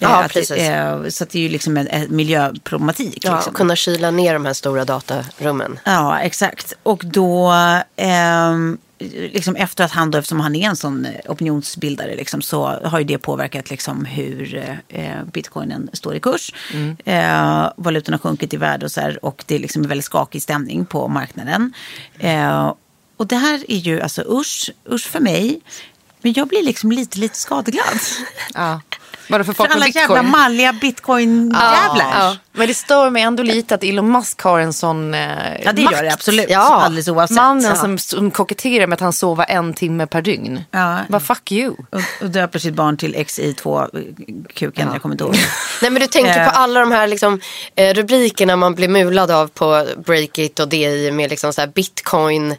[0.00, 0.56] Ja, Eh, att, precis.
[0.58, 3.18] eh, så det är ju liksom en, en miljöproblematik.
[3.24, 3.54] Ja, liksom.
[3.54, 5.78] kunna kyla ner de här stora datarummen.
[5.84, 6.72] Ja, exakt.
[6.82, 7.52] Och då,
[7.96, 8.78] ehm,
[9.32, 12.98] liksom efter att han då, eftersom han är en sån eh, opinionsbildare, liksom, så har
[12.98, 16.54] ju det påverkat liksom hur eh, bitcoinen står i kurs.
[17.04, 20.04] Eh, valutan har sjunkit i värde och så här, och det är liksom en väldigt
[20.04, 21.72] skakig stämning på marknaden.
[22.18, 22.72] Eh,
[23.16, 25.60] och det här är ju alltså usch, usch för mig.
[26.22, 27.98] Men jag blir liksom lite, lite skadeglad.
[28.54, 28.80] Ja.
[29.28, 30.30] Bara för För alla jävla bitcoin.
[30.30, 32.10] malliga bitcoin-jävlar.
[32.18, 32.36] Ja.
[32.52, 35.28] Men det stör mig ändå lite att Elon Musk har en sån eh,
[35.64, 35.96] Ja, det makt.
[35.96, 36.46] gör det absolut.
[36.48, 36.60] Ja.
[36.82, 37.36] Alldeles oavsett.
[37.36, 37.76] Mannen Ja.
[37.76, 40.64] som, som koketterar med att han sover en timme per dygn.
[40.70, 40.98] Ja.
[41.08, 41.74] Vad fuck you.
[41.90, 44.88] Och, och döper sitt barn till XI2-kuken.
[44.92, 45.36] Jag kommer inte ihåg.
[45.82, 46.44] Nej men du tänker Eh.
[46.50, 47.40] på alla de här liksom,
[47.76, 52.54] eh, rubrikerna man blir mulad av på Breakit och DI med liksom så bitcoin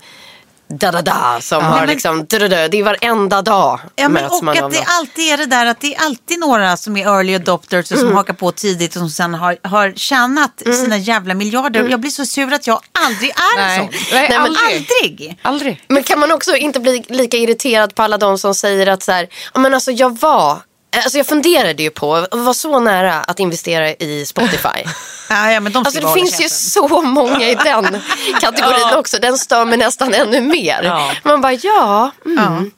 [0.67, 2.67] da da da som har men- liksom da, da, da.
[2.67, 4.88] det är varenda dag Ja, men, möts och man av att det något.
[4.99, 8.08] alltid är det där att det är alltid några som är early adopters och som
[8.08, 8.15] Mm.
[8.17, 11.80] hakar på tidigt och som sen har, har tjänat sina jävla miljarder.
[11.80, 11.91] Mm.
[11.91, 13.80] Jag blir så sur att jag aldrig är Nej.
[13.80, 13.93] en sån.
[14.12, 14.75] Nej, men aldrig.
[14.75, 15.39] aldrig.
[15.41, 15.84] Aldrig.
[15.88, 19.12] Men kan man också inte bli lika irriterad på alla de som säger att så
[19.12, 20.58] här, ja men alltså jag var
[21.04, 24.68] Alltså jag funderade ju på, var så nära att investera i Spotify.
[25.30, 28.02] Ja, ja, men de Alltså det finns ju så många i den
[28.42, 29.20] kategorin också.
[29.20, 30.84] Den stör mig nästan ännu mer.
[30.84, 31.12] Ja.
[31.24, 32.12] Man bara, ja.
[32.26, 32.72] Mm.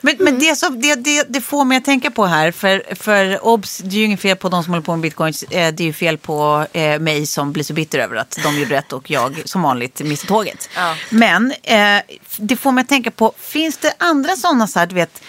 [0.00, 3.46] Men, men det, som, det, det, det får mig att tänka på här, för, för
[3.46, 5.42] obs, det är ju inget fel på de som håller på med bitcoins.
[5.42, 8.58] Eh, det är ju fel på eh, mig som blir så bitter över att de
[8.58, 10.68] gjorde rätt och jag som vanligt missade tåget.
[11.10, 14.94] Men eh, det får mig att tänka på, finns det andra sådana så här, du
[14.94, 15.22] vet,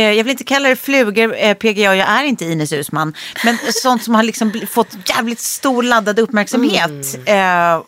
[0.00, 3.14] jag vill inte kalla det flugor, eh, PGA, jag är inte Ines Uusmann.
[3.44, 7.18] Men sånt som har liksom fått jävligt stor laddad uppmärksamhet.
[7.26, 7.80] Eh,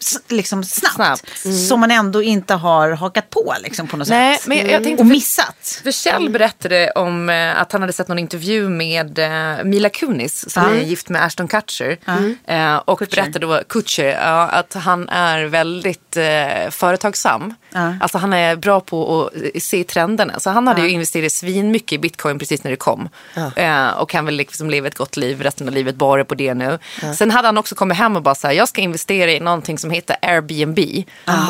[0.00, 0.94] s- liksom snabbt.
[0.94, 1.56] Snabbt.
[1.68, 4.46] Som man ändå inte har hakat på liksom, på något Nej, sätt.
[4.46, 5.80] men jag- jag tänkte och missat.
[5.82, 10.50] För Kjell berättade om eh, att han hade sett någon intervju med eh, Mila Kunis
[10.52, 11.98] som är gift med Ashton Kutcher.
[12.46, 17.54] Eh, och berättade då, Kutcher, ja, att han är väldigt eh, företagsam.
[17.74, 17.94] Ja.
[18.00, 20.40] Alltså han är bra på att eh, se trenderna.
[20.40, 23.08] Så han hade ju investerat svin mycket i bitcoin precis när det kom.
[23.56, 26.54] Eh, och kan väl liksom leva ett gott liv resten av livet bara på det
[26.54, 26.78] nu.
[27.16, 29.78] Sen hade han också kommit hem och bara så här, jag ska investera i någonting
[29.78, 30.78] som heter Airbnb.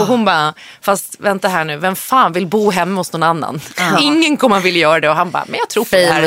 [0.01, 3.61] Och hon bara, fast vänta här nu, vem fan vill bo hemma hos någon annan?
[4.01, 5.09] Ingen kommer vilja göra det.
[5.09, 6.23] Och han bara, men jag tror på det här.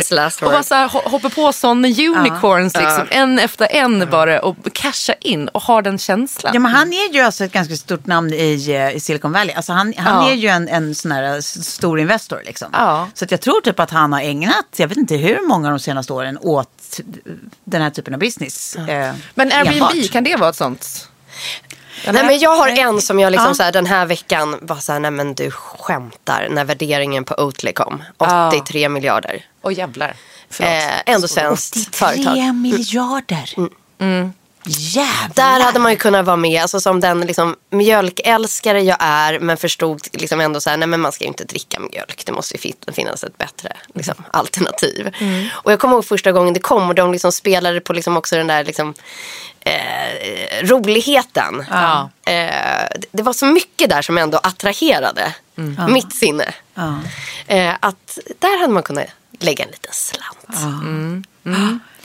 [0.46, 4.56] Och bara så här, ho- hoppa på sådana unicorns liksom, en efter en bara och
[4.74, 6.52] casha in och ha den känslan.
[6.54, 9.56] Ja, men han är ju alltså ett ganska stort namn i, eh, i Silicon Valley.
[9.56, 10.32] Alltså han han Ja.
[10.32, 12.42] är ju en, en sån här stor investor.
[12.46, 12.68] Liksom.
[12.74, 13.08] Ja.
[13.14, 15.80] Så att jag tror typ att han har ägnat, jag vet inte hur många de
[15.80, 17.00] senaste åren, åt
[17.64, 18.76] den här typen av business.
[18.76, 20.12] eh, Men Airbnb, enbart.
[20.12, 21.10] kan det vara ett sånt?
[22.06, 23.54] Nej, men jag har en som jag liksom Ja.
[23.54, 26.48] så här, den här veckan var så här, nej men du skämtar.
[26.52, 28.04] När värderingen på Oatly kom.
[28.18, 28.48] Ja.
[28.48, 29.46] 83 miljarder.
[29.62, 30.16] Åh jävlar.
[30.50, 30.72] Förlåt.
[30.72, 32.56] Eh, ändå svenskt 83 företag.
[32.56, 33.50] miljarder.
[34.00, 34.34] Mm.
[34.68, 35.30] Jävlar.
[35.36, 39.58] Där hade man ju kunnat vara med, alltså som den liksom, mjölkälskare jag är, men
[39.58, 42.54] förstod liksom ändå så här, nej men man ska ju inte dricka mjölk, det måste
[42.56, 45.12] ju fin- finnas ett bättre liksom, alternativ.
[45.54, 48.36] Och jag kommer ihåg första gången det kom och de liksom spelade på liksom också
[48.36, 48.94] den där liksom,
[49.60, 51.66] eh, roligheten.
[51.70, 52.10] Ja.
[52.26, 55.34] Eh, det- det var så mycket där som ändå attraherade
[55.90, 56.54] mitt sinne.
[56.74, 56.98] Ja.
[57.48, 59.06] Eh, att där hade man kunnat
[59.40, 60.62] lägga en liten slant.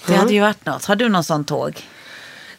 [0.06, 0.84] Det hade ju varit något.
[0.84, 1.82] Har du någon sån tåg?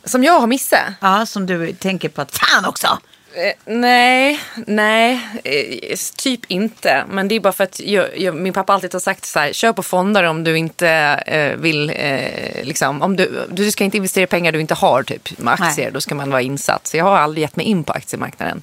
[0.04, 0.80] Som jag har missat.
[1.00, 2.98] Ja, som du tänker på att fan också.
[3.34, 7.06] Eh, nej, nej, eh, typ inte.
[7.10, 9.54] Men det är bara för att jag, jag, min pappa alltid har sagt så här,
[9.54, 10.90] kör på fonder om du inte
[11.26, 15.40] eh, vill, eh, liksom, om du, du ska inte investera pengar du inte har typ
[15.40, 15.94] med aktier, Nej.
[15.94, 16.88] då ska man vara insatt.
[16.88, 18.62] Så jag har aldrig gett mig in på aktiemarknaden.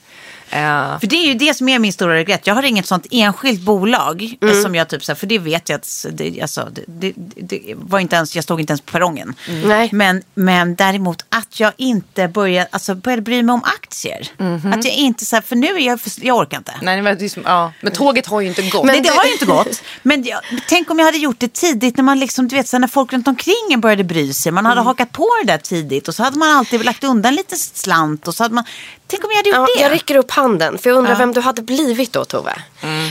[0.51, 2.47] Eh, För det är ju det som är min stora regret.
[2.47, 4.63] Jag har inget sånt enskilt bolag Mm.
[4.63, 7.75] som jag typ så här, för det vet jag att det, alltså, det, det, det
[7.77, 9.35] var inte ens, jag stod inte ens på perrongen.
[9.49, 9.69] Mm.
[9.69, 9.89] Nej.
[9.93, 14.29] Men, men däremot att jag inte började, alltså, började bry mig om aktier.
[14.75, 16.75] Att jag inte så här, för nu är jag, för, jag orkar inte.
[16.83, 17.73] nej, men, det är som, ja.
[17.81, 18.85] men tåget har ju inte gått.
[18.85, 19.83] Nej, det har ju inte gått.
[20.03, 22.79] Men jag, tänk om jag hade gjort det tidigt när man liksom, du vet, så
[22.79, 24.53] när folk runt omkring började bry sig.
[24.53, 27.57] Man hade hakat på det där tidigt och så hade man alltid lagt undan lite
[27.57, 28.65] slant och så hade man,
[29.07, 29.83] tänk om jag hade gjort Ja, det.
[29.83, 32.63] jag räcker upp handen för jag undrar vem du hade blivit då Tove.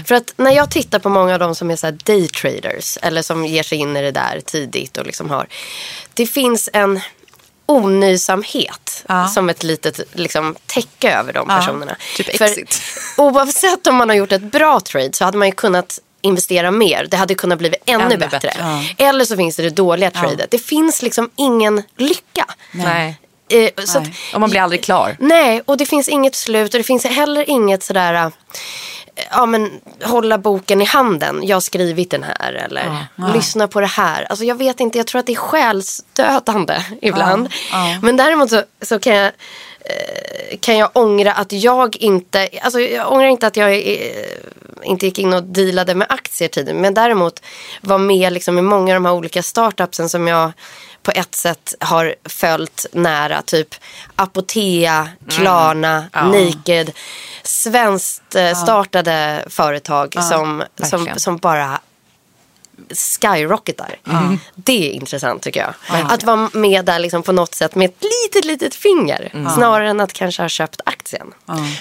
[0.07, 3.45] För att när jag tittar på många av de som är så daytraders eller som
[3.45, 5.47] ger sig in i det där tidigt och liksom har.
[6.13, 6.99] Det finns en
[7.65, 9.27] onysamhet Ja.
[9.27, 11.95] som ett litet liksom, täcke över de Ja, personerna.
[12.15, 12.81] typ För exit.
[13.17, 17.07] oavsett om man har gjort ett bra trade så hade man ju kunnat investera mer.
[17.11, 18.39] Det hade kunnat bli ännu, Ännu bättre.
[18.39, 18.53] bättre.
[18.97, 20.51] Eller så finns det det dåliga tradet.
[20.51, 22.45] Det finns liksom ingen lycka.
[22.71, 23.17] nej.
[23.49, 25.17] Eh, så att, Och man blir aldrig klar.
[25.19, 28.29] Nej, och det finns inget slut och det finns heller inget sådär, äh,
[29.31, 29.71] ja men
[30.03, 31.39] hålla boken i handen.
[31.43, 34.23] Jag har skrivit den här eller lyssna på det här.
[34.29, 37.49] Alltså jag vet inte, jag tror att det är själsdödande ibland.
[38.01, 43.11] Men däremot så, så kan jag eh, kan jag ångra att jag inte, alltså jag
[43.11, 44.11] ångrar inte att jag eh,
[44.83, 46.79] inte gick in och dealade med aktier tidigare.
[46.79, 47.41] Men däremot
[47.81, 50.51] var med liksom i många av de här olika startupsen som jag
[51.07, 53.41] på ett sätt har följt nära.
[53.41, 53.75] Typ
[54.15, 56.91] Apotea, Klarna, Naked.
[57.43, 61.19] Svenskt eh, startade företag som, som, verkligen.
[61.19, 61.79] som bara
[63.21, 63.95] skyrocketar.
[64.55, 65.73] Det är intressant tycker jag.
[66.11, 69.31] Att vara med där liksom på något sätt med ett litet, litet finger.
[69.55, 71.27] Snarare än att kanske ha köpt aktien.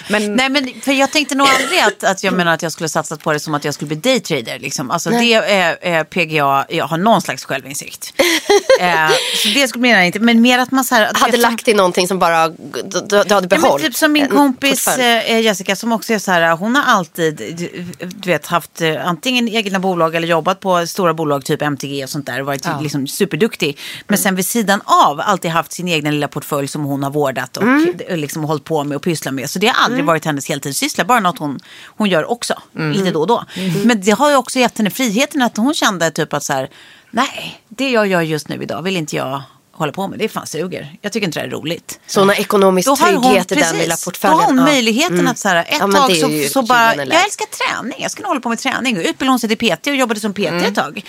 [0.09, 2.89] Men, Nej, men för jag tänkte nog aldrig att, att jag menar att jag skulle
[2.89, 4.59] satsat på det som att jag skulle bli daytrader.
[4.59, 4.91] Liksom.
[4.91, 8.13] Alltså det är, är PGA, jag har någon slags självinsikt.
[8.79, 9.09] eh,
[9.43, 11.05] så det skulle jag inte, men mer att man så här.
[11.07, 13.85] att Hade vet, som- lagt i någonting som bara du, du, hade Ja, behållit.
[13.85, 15.03] typ som min kompis portfölj.
[15.03, 19.07] eh, Jessica som också är så här, hon har alltid du, du vet, haft eh,
[19.07, 22.67] antingen egna bolag eller jobbat på stora bolag typ MTG och sånt där och varit
[22.81, 23.77] liksom superduktig.
[24.07, 27.57] Men sen vid sidan av alltid haft sin egen lilla portfölj som hon har vårdat
[27.57, 27.63] och
[28.07, 29.49] eh, liksom hållit på med och pysslat med.
[29.49, 32.53] Så det har aldrig varit hennes heltidssyssla, bara något hon, hon gör också
[32.93, 33.45] lite då och då.
[33.83, 36.69] Men det har ju också gett henne friheten att hon kände typ att så här,
[37.11, 39.41] nej, det jag gör just nu idag vill inte jag
[39.77, 40.19] hålla på med.
[40.19, 40.95] Det fan suger.
[41.01, 41.99] Jag tycker inte det är roligt.
[42.07, 44.39] Så hon har ekonomisk Då har hon, trygghet i precis, den lilla Då portföljen.
[44.39, 44.63] har hon Ja.
[44.63, 48.27] möjligheten att så här, ett Ja, tag så, så bara, jag älskar träning, jag skulle
[48.27, 48.97] hålla på med träning.
[48.97, 50.63] Utbildade hon sig till PT och jobbade som PT Mm.
[50.63, 51.03] ett tag.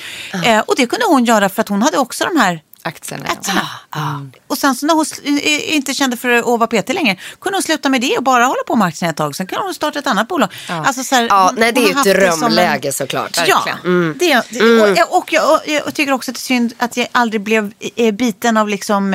[0.45, 3.25] Eh, och det kunde hon göra för att hon hade också de här aktierna.
[3.29, 3.69] aktierna.
[4.47, 7.63] Och sen så när hon eh, inte kände för att vara PT längre kunde hon
[7.63, 9.37] sluta med det och bara hålla på med aktierna ett tag.
[9.37, 10.49] Sen kan hon starta ett annat bolag.
[10.69, 13.39] Alltså, så här, Ja, nej, det är ju ett som en- drömläge såklart.
[13.47, 14.15] Ja, Mm.
[14.19, 16.97] det, det, och, jag- och, jag, och jag tycker också att det är synd att
[16.97, 19.15] jag aldrig blev eh, biten av liksom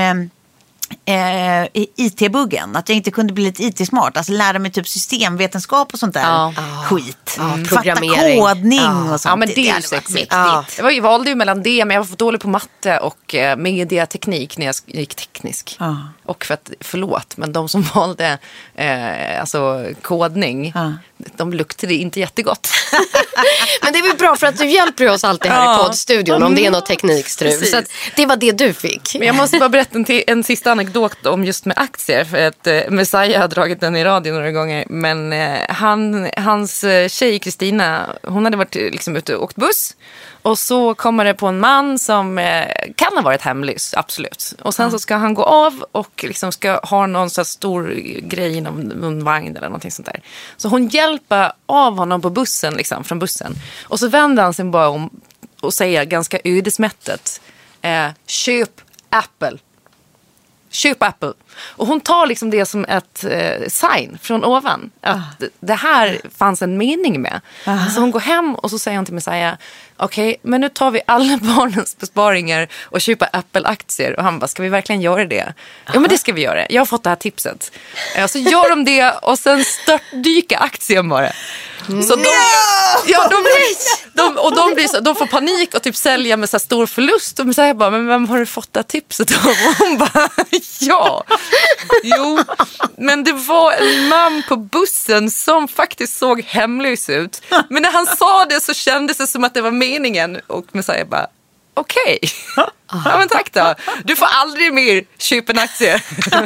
[1.06, 2.76] eh, i- IT-buggen.
[2.76, 4.18] Att jag inte kunde bli lite IT-smart.
[4.18, 6.54] Alltså lära mig typ systemvetenskap och sånt där Ja.
[6.90, 7.36] skit.
[7.38, 8.40] Ja, Fatta programmering.
[8.42, 9.02] kodning Ja.
[9.14, 9.24] och sånt.
[9.32, 10.28] Ja, men det är ju sexigt.
[10.30, 10.66] Ja.
[10.78, 13.36] Jag var ju- valde ju mellan det, men jag var för dålig på matte och
[13.36, 15.76] eh, mediateknik när jag gick teknisk.
[15.80, 15.98] Ja.
[16.26, 18.38] Och för att, förlåt, men de som valde
[18.76, 20.94] eh, alltså kodning, Ja.
[21.38, 22.70] de luktade inte jättegott.
[23.84, 25.76] Men det är väl bra för att du hjälper oss alltid här Ja.
[25.82, 27.50] i poddstudion om det är något teknikstrul.
[27.52, 27.72] Precis.
[27.72, 29.16] Så att det var det du fick.
[29.20, 32.24] Men jag måste bara berätta en, till, en sista anekdot anekdot om just med aktier.
[32.24, 34.86] För att eh, Messiah har dragit den i radio några gånger.
[34.90, 39.56] Men eh, han, hans eh, tjej Kristina, hon hade varit eh, liksom, ute och åkt
[39.56, 39.96] buss.
[40.42, 44.54] Och så kommer det på en man som eh, kan ha varit hemlös, absolut.
[44.62, 47.94] Och sen så ska han gå av och liksom ska ha någon så här stor
[48.22, 50.22] grej inom någon vagn eller någonting sånt där.
[50.58, 53.56] Så hon hjälper av honom på bussen, liksom, från bussen.
[53.84, 55.10] Och så vänder han sig bara om
[55.62, 57.42] och säger ganska ödesmättat,
[57.82, 59.58] eh, köp Apple.
[60.74, 61.36] Köp Apple.
[61.60, 64.92] Och hon tar liksom det som ett eh, sign från ovan.
[65.02, 67.42] Att det här fanns en mening med.
[67.94, 69.54] Så hon går hem och så säger hon till Messiah,
[69.98, 74.18] okej, men nu tar vi alla barnens besparingar och köper Apple-aktier.
[74.18, 75.54] Och han bara, ska vi verkligen göra det?
[75.94, 76.66] Ja, men det ska vi göra.
[76.70, 77.72] Jag har fått det här tipset.
[78.28, 81.32] Så gör de det och sen störtdyker aktien bara.
[81.88, 82.26] Så de,
[83.06, 83.38] ja, de,
[84.14, 86.86] de, och de, blir så, de får panik och typ sälja med så här stor
[86.86, 87.40] förlust.
[87.40, 89.48] Och så jag bara, men vem har du fått det här tipset av?
[89.48, 90.30] Och hon bara,
[90.80, 91.24] ja.
[92.04, 92.40] Jo,
[92.98, 97.42] men det var en man på bussen som faktiskt såg hemlös ut.
[97.70, 100.40] Men när han sa det så kändes det som att det var meningen.
[100.48, 101.28] Och Messiah bara,
[101.74, 102.20] okej.
[103.06, 103.76] Ja men tack då.
[104.04, 106.02] Du får aldrig mer köpa en aktie.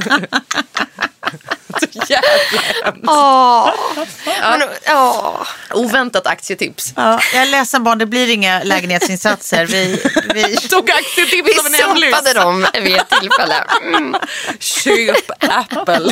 [3.07, 3.71] Åh,
[4.41, 5.47] men, åh.
[5.73, 6.93] Oväntat aktietips.
[6.95, 9.65] Ja, jag är ledsen barn, det blir inga lägenhetsinsatser.
[9.65, 10.01] Vi,
[10.33, 10.57] vi...
[10.69, 12.09] Tog aktietips Vi som en hemlis.
[12.15, 13.63] sopade dem vid ett tillfälle.
[13.81, 14.15] Mm.
[14.59, 16.11] Köp Apple.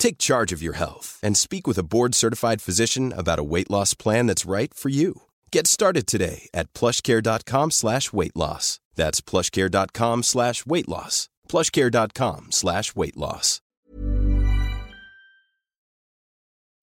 [0.00, 3.94] Take charge of your health and speak with a board-certified physician about a weight loss
[3.94, 5.12] plan that's right for you.
[5.52, 8.80] Get started today at plushcare.com slash weight loss.
[8.96, 11.28] That's plushcare.com slash weight loss.
[11.48, 13.60] plushcare.com slash weight loss.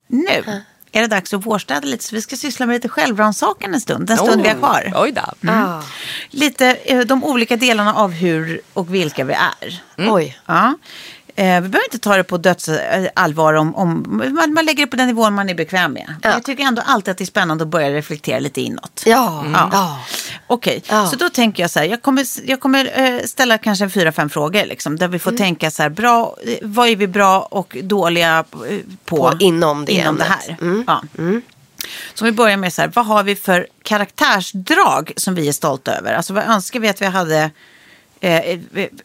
[0.10, 0.44] Nu
[0.92, 4.08] är det dags att vårstäda lite så vi ska syssla med lite självrannsakan en stund.
[4.08, 4.92] Den stund vi har kvar.
[4.96, 5.52] Oj då.
[5.52, 5.82] Ah.
[6.30, 9.82] Lite eh, de olika delarna av hur och vilka vi är.
[9.98, 10.38] Oj.
[10.46, 10.74] Ja.
[11.38, 14.96] Eh, vi behöver inte ta det på dödsallvar om, om man, man lägger det på
[14.98, 16.16] den nivån man är bekväm med.
[16.22, 16.30] Ja.
[16.30, 19.04] Jag tycker ändå alltid att det är spännande att börja reflektera lite inåt.
[19.06, 19.46] Ja.
[19.54, 19.70] Ja.
[19.72, 20.00] ja.
[20.48, 21.08] Okej, Ja.
[21.08, 24.30] så då tänker jag så här, jag kommer, jag kommer eh, ställa kanske fyra, fem
[24.30, 27.78] frågor liksom, där vi får tänka så här, bra, eh, vad är vi bra och
[27.84, 28.38] dåliga
[28.70, 30.58] eh, på, På inom det inom det här.
[30.62, 30.84] Mm.
[30.88, 31.02] Ja.
[32.14, 35.52] Så om vi börjar med så här, vad har vi för karaktärsdrag som vi är
[35.52, 36.14] stolta över?
[36.14, 37.52] Alltså vad önskar vi att vi hade
[38.22, 38.60] eh,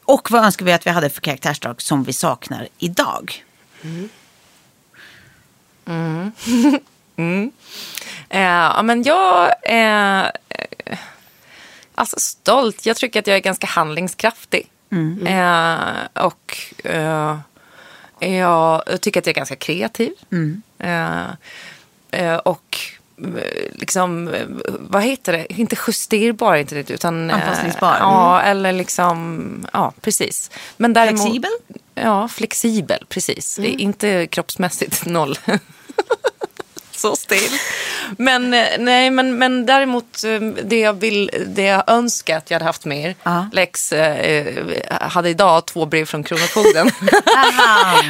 [0.05, 3.45] och vad önskar vi att vi hade för karaktärsdrag som vi saknar idag?
[8.29, 10.99] Eh, ja, men jag är eh,
[11.95, 12.87] alltså stolt.
[12.87, 14.71] Jag tycker att jag är ganska handlingskraftig.
[15.27, 17.39] Eh, och eh,
[18.21, 20.13] jag tycker att jag är ganska kreativ.
[20.79, 21.27] Eh,
[22.11, 23.02] eh, och eh,
[23.73, 24.47] liksom, eh,
[24.81, 25.47] vad heter det?
[25.53, 27.31] Inte justerbar, inte det, utan...
[27.31, 27.97] eh, Anpassningsbar.
[28.01, 30.51] Ja, eller liksom, ja precis.
[30.77, 31.51] Men däremot, Flexibel?
[31.95, 33.59] Ja, flexibel, precis.
[33.59, 35.39] Inte kroppsmässigt, noll.
[37.03, 37.51] Så still.
[38.17, 42.55] Men, eh, nej, men, men däremot eh, det jag, vill, det jag önskar att jag
[42.55, 43.15] hade haft mer.
[43.23, 43.47] Ja.
[43.53, 44.55] Lex eh,
[44.91, 46.91] hade idag två brev från Kronofogden.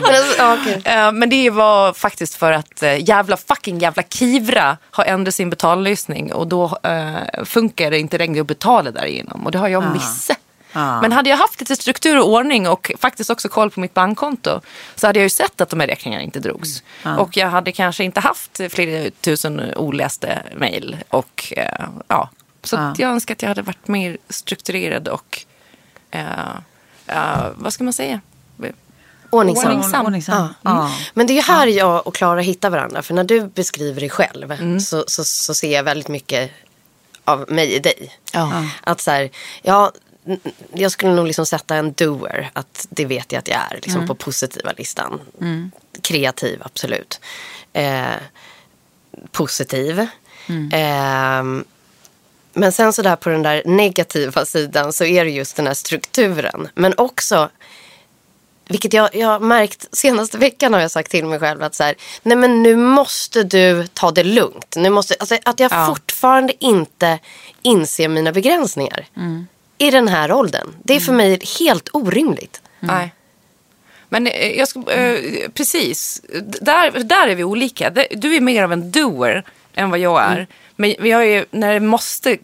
[0.03, 0.83] Men okej.
[0.85, 6.33] Eh, Men det var faktiskt för att jävla fucking jävla Kivra har ändrat sin betallösning
[6.33, 9.47] och då eh, funkar det inte längre att betala därigenom.
[9.47, 10.39] Och det har jag missat.
[10.73, 14.61] Men hade jag haft lite struktur och ordning och faktiskt också koll på mitt bankkonto
[14.95, 16.83] så hade jag ju sett att de här räkningarna inte drogs.
[17.19, 20.97] Och jag hade kanske inte haft flera tusen oläste mejl.
[21.09, 22.31] Och eh, ja,
[22.63, 25.45] så att jag önskar att jag hade varit mer strukturerad och
[26.11, 26.57] eh,
[27.07, 28.21] eh, vad ska man säga?
[29.31, 29.71] Ordningsam.
[29.71, 30.07] Ordningsam.
[30.07, 30.49] Ordningsam.
[30.63, 30.71] Ja.
[30.71, 30.91] Ja.
[31.15, 33.03] Men det är ju här jag och Klara hittar varandra.
[33.03, 36.51] För när du beskriver dig själv så, så, så ser jag väldigt mycket
[37.25, 38.13] av mig i dig.
[38.33, 38.65] Ja.
[38.81, 39.31] Att så här,
[39.63, 39.93] ja,
[40.75, 42.51] jag skulle nog liksom sätta en doer.
[42.53, 45.21] Att det vet jag att jag är liksom på positiva listan.
[46.03, 47.21] Kreativ, absolut.
[47.73, 48.05] Eh,
[49.33, 50.07] positiv.
[50.73, 51.65] Ehm,
[52.53, 55.75] men sen så där på den där negativa sidan så är det just den här
[55.75, 56.69] strukturen.
[56.75, 57.51] Men också
[58.69, 61.83] vilket jag, jag har märkt senaste veckan har jag sagt till mig själv att så
[61.85, 64.75] här, nej men nu måste du ta det lugnt.
[64.77, 65.87] Nu måste, alltså, att jag Ja.
[65.87, 67.19] fortfarande inte
[67.63, 69.07] inser mina begränsningar
[69.79, 70.69] i den här åldern.
[70.85, 72.63] Det är för mig helt orimligt.
[72.81, 73.15] Nej.
[74.09, 75.21] Men eh, jag ska, eh,
[75.55, 76.23] precis,
[76.61, 77.91] där, där är vi olika.
[78.11, 79.45] Du är mer av en doer.
[79.75, 80.47] än vad jag är.
[80.77, 82.39] Men vi har ju, när det måste, eh,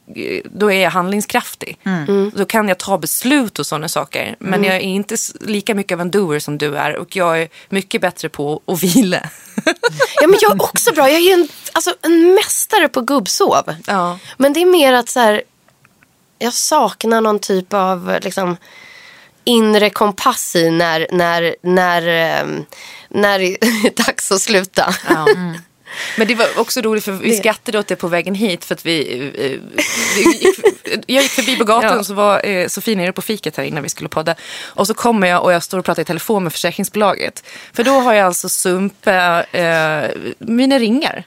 [0.44, 1.78] då är jag handlingskraftig.
[2.34, 4.36] Då kan jag ta beslut och sådana saker.
[4.38, 4.64] Men Mm.
[4.64, 6.96] jag är inte lika mycket av en doer som du är.
[6.96, 9.20] Och jag är mycket bättre på att vila.
[10.20, 11.08] Ja, men jag är också bra.
[11.08, 13.74] Jag är ju en, alltså, en mästare på gubbsov.
[13.86, 14.18] Ja.
[14.36, 15.42] Men det är mer att så här,
[16.38, 18.56] jag saknar någon typ av liksom,
[19.44, 22.64] inre kompass i när, när, när, ehm,
[23.08, 24.94] när det är dags att sluta.
[25.08, 25.26] Ja.
[26.16, 28.86] Men det var också roligt för vi skrattade åt det på vägen hit för att
[28.86, 29.76] vi, eh,
[30.16, 30.58] vi gick,
[31.06, 31.98] jag gick förbi på gatan Ja.
[31.98, 34.34] och så var eh, Sofie nere på fiket här innan vi skulle podda.
[34.60, 37.44] Och så kommer jag och jag står och pratar i telefon med försäkringsbolaget.
[37.72, 41.24] För då har jag alltså Sumpe, eh, mina ringar.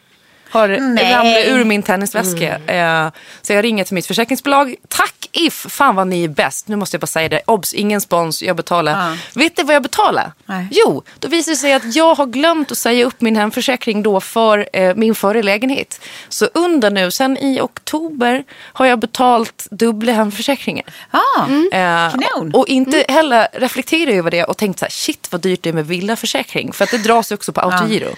[0.51, 1.13] Har Nej.
[1.13, 2.57] ramlat ur min tennisväska.
[2.73, 3.09] Eh,
[3.41, 4.75] så jag ringer till mitt försäkringsbolag.
[4.87, 5.65] Tack If!
[5.69, 6.67] Fan vad ni är bäst.
[6.67, 7.41] Nu måste jag bara säga det.
[7.45, 8.43] Obs, ingen spons.
[8.43, 9.17] Jag betalar.
[9.35, 10.31] Vet ni vad jag betalar?
[10.45, 10.67] Nej.
[10.71, 14.19] Jo, då visar det sig att jag har glömt att säga upp min hemförsäkring då
[14.21, 16.01] för eh, min förra lägenhet.
[16.29, 18.43] Så under nu, sen i oktober,
[18.73, 20.85] har jag betalt dubbla hemförsäkringar.
[21.11, 22.51] Ah, Eh, Kanon.
[22.53, 25.73] och inte heller reflektera över det och tänkt så här, shit vad dyrt det är
[25.73, 26.73] med villaförsäkring.
[26.73, 28.09] För att det dras ju också på autogiro.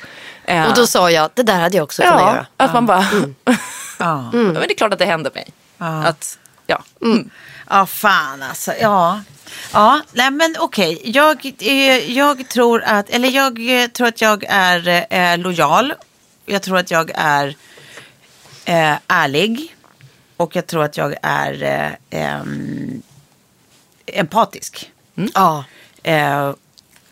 [0.45, 2.45] Eh, Och då sa jag, det där hade jag också kunnat ja, göra.
[2.57, 3.05] att man bara,
[3.99, 4.29] Ja.
[4.31, 5.47] men det är klart att det händer mig.
[5.77, 6.37] Att,
[6.67, 6.83] ja.
[7.01, 7.29] Mm.
[7.69, 8.73] Ja, fan alltså.
[8.81, 9.21] Ja.
[9.73, 11.01] Ja, nej men okej.
[11.03, 15.93] Jag, eh, jag tror att, eller jag eh, tror att jag är eh, lojal.
[16.45, 17.47] Jag tror att jag är
[18.65, 19.75] eh, ärlig.
[20.37, 21.63] Och jag tror att jag är
[22.09, 22.41] eh,
[24.05, 24.91] empatisk.
[25.33, 25.63] Ja.
[26.03, 26.53] Eh,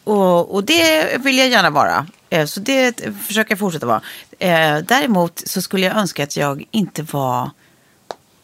[0.03, 2.07] och, och det vill jag gärna vara.
[2.31, 4.01] Eh, så det försöker jag fortsätta vara.
[4.39, 7.51] Eh, däremot så skulle jag önska att jag inte var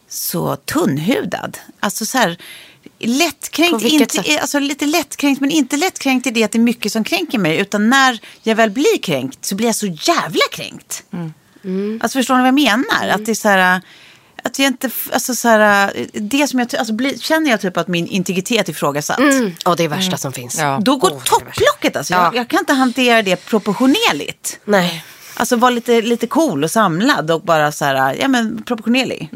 [0.07, 1.57] så tunnhudad.
[1.79, 2.37] Alltså så här
[2.99, 4.41] lättkränkt, inte, sätt?
[4.41, 7.57] alltså lite lättkränkt men inte lättkränkt i det att det är mycket som kränker mig.
[7.59, 11.03] Utan när jag väl blir kränkt så blir jag så jävla kränkt.
[12.01, 13.07] Alltså förstår ni vad jag menar?
[13.09, 13.81] Att det är så här...
[14.47, 17.87] Att jag inte, alltså så här, det som jag, alltså blir, känner jag typ att
[17.87, 19.19] min integritet är ifrågasatt.
[19.19, 19.55] Mm.
[19.65, 20.59] Och det är värsta som finns.
[20.59, 20.79] Ja.
[20.81, 22.13] Då går är topplocket alltså.
[22.13, 22.23] Ja.
[22.23, 24.59] Jag, jag kan inte hantera det proportionerligt.
[24.65, 25.03] Nej.
[25.33, 29.29] Alltså vara lite, lite cool och samlad och bara så här, ja men proportionerlig.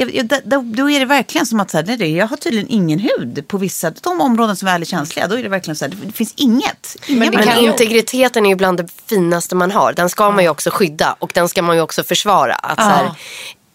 [0.00, 2.68] Jag, jag, då- då, är det verkligen som att så här, nej, jag har tydligen
[2.68, 5.26] ingen hud på vissa, de områden som är väldigt känsliga.
[5.26, 6.96] Då är det verkligen så här, det finns inget.
[7.08, 9.92] Men Men integriteten är ju bland det finaste man har.
[9.92, 12.54] Den ska man ju också skydda och den ska man ju också försvara.
[12.54, 13.10] Att så här,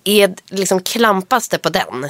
[0.04, 2.10] är, liksom, klampas det på den?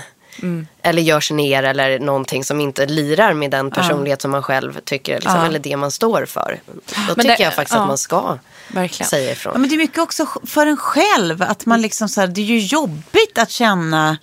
[0.82, 5.14] Eller görs ner eller någonting som inte lirar med den personlighet som man själv tycker,
[5.16, 6.60] liksom, eller det man står för.
[7.08, 7.82] Då tycker det- jag faktiskt ja.
[7.82, 8.38] att man ska
[8.68, 9.10] Verkligen.
[9.10, 9.62] säga Ja, ifrån.
[9.62, 11.42] men det är mycket också för en själv.
[11.42, 14.18] Att man liksom så här, det är ju jobbigt att känna,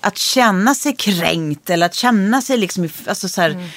[0.00, 1.70] att känna sig kränkt.
[1.70, 3.68] Eller att känna sig liksom, alltså så här, det,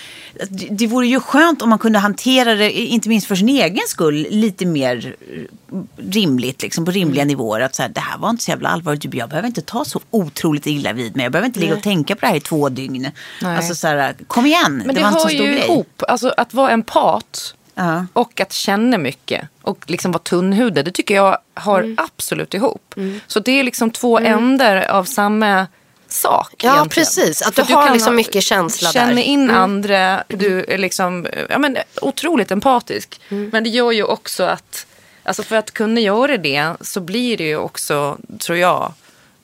[0.71, 4.27] det vore ju skönt om man kunde hantera det, inte minst för sin egen skull,
[4.29, 5.79] lite mer eh,
[6.09, 6.61] rimligt.
[6.61, 7.61] Liksom, på rimliga nivåer.
[7.61, 9.13] Att så här, det här var inte så jävla allvarligt.
[9.13, 11.23] Jag behöver inte ta så otroligt illa vid mig.
[11.23, 13.07] Jag behöver inte ligga och tänka på det här i två dygn.
[13.41, 13.57] Nej.
[13.57, 14.83] Alltså så här, kom igen.
[14.85, 15.65] Men det, var inte så hör stor ju grej.
[15.65, 16.03] ihop.
[16.07, 18.05] Alltså att vara empat Ja.
[18.13, 20.85] och att känna mycket och liksom vara tunnhudad.
[20.85, 22.95] Det tycker jag har absolut ihop.
[23.27, 25.67] Så det är liksom två ändar av samma
[26.15, 26.53] sak.
[26.57, 27.05] Ja, egentligen.
[27.05, 27.41] precis.
[27.41, 28.99] Att För du har kan liksom mycket känsla där.
[28.99, 30.23] Känner in andra.
[30.27, 33.21] Du är liksom ja, men, otroligt empatisk.
[33.29, 34.85] Men det gör ju också att
[35.23, 38.93] alltså för att kunna göra det så blir det ju också, tror jag,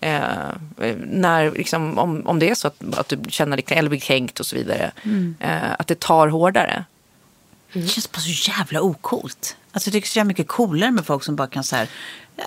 [0.04, 4.00] Eh, när, liksom, om, om det är så att, att du känner dig eller blir
[4.00, 4.92] kränkt och så vidare.
[5.40, 6.86] Eh, att det tar hårdare.
[7.74, 9.56] Det känns bara så jävla ocoolt.
[9.72, 11.76] Alltså jag tycker det är så jävla mycket coolare med folk som bara kan så
[11.76, 11.88] här,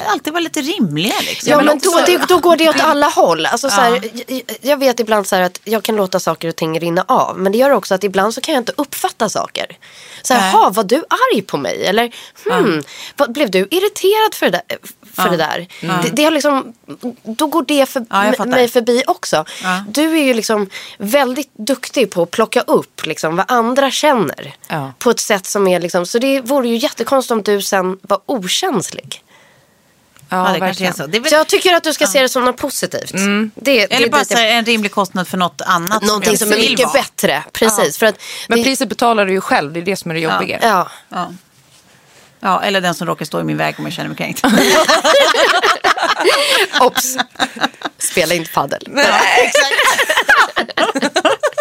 [0.07, 1.51] alltid vara lite rimliga liksom.
[1.51, 3.47] Ja, Men men också- då, det, då går det åt alla håll.
[3.47, 6.57] Alltså, så här, jag, jag vet ibland så här att jag kan låta saker och
[6.57, 7.39] ting rinna av.
[7.39, 9.67] Men det gör också att ibland så kan jag inte uppfatta saker.
[10.23, 10.53] Så här.
[10.53, 10.97] "Ha, var du
[11.33, 11.87] arg på mig?
[11.87, 12.13] Eller
[12.45, 12.83] hmm,
[13.17, 14.79] vad, blev du irriterad för det där?
[15.15, 15.69] För det, där?
[16.03, 16.73] Det, det har liksom,
[17.23, 19.45] då går det för, Ja, mig förbi också.
[19.63, 19.85] Ja.
[19.89, 24.55] Du är ju liksom väldigt duktig på att plocka upp liksom, vad andra känner.
[24.69, 24.93] Ja.
[24.99, 28.21] På ett sätt som är liksom, så det vore ju jättekonstigt om du sen var
[28.27, 29.23] okänslig.
[30.35, 31.07] Ja, det kanske är så.
[31.07, 33.13] Det är väl, jag tycker att du ska se det som något positivt.
[33.13, 36.03] Det, det, eller det, bara det, så här, en rimlig kostnad för något annat.
[36.03, 36.93] någonting som är mycket vara.
[36.93, 37.43] bättre.
[37.53, 37.99] Precis.
[37.99, 40.21] För att Men det, priset betalar du ju själv, det är det som är det
[40.21, 40.59] jobbiga.
[40.63, 40.89] ja.
[41.09, 41.33] Ja.
[42.41, 44.43] ja, eller den som råkar stå i min väg om jag känner mig kränkt.
[46.81, 47.17] Ops.
[47.99, 48.83] Spela inte padel.
[49.39, 49.75] Exakt.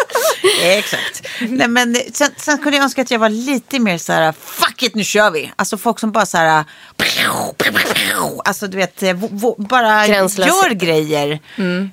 [1.40, 4.82] Nej, men sen, sen kunde jag önska att jag var lite mer så här, fuck
[4.82, 5.52] it, nu kör vi.
[5.56, 6.64] Alltså folk som bara så här,
[8.44, 10.06] alltså du vet, vo- bara
[10.46, 11.38] gör grejer.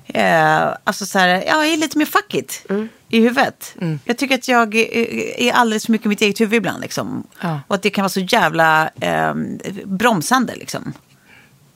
[0.06, 2.66] Eh, alltså så här, ja, jag är lite mer fuck it
[3.08, 3.74] i huvudet.
[4.04, 6.82] Jag tycker att jag är, är alldeles för mycket i mitt eget huvud ibland.
[6.82, 7.26] Liksom.
[7.40, 7.60] Ja.
[7.68, 9.34] Och att det kan vara så jävla eh,
[9.84, 10.92] bromsande liksom.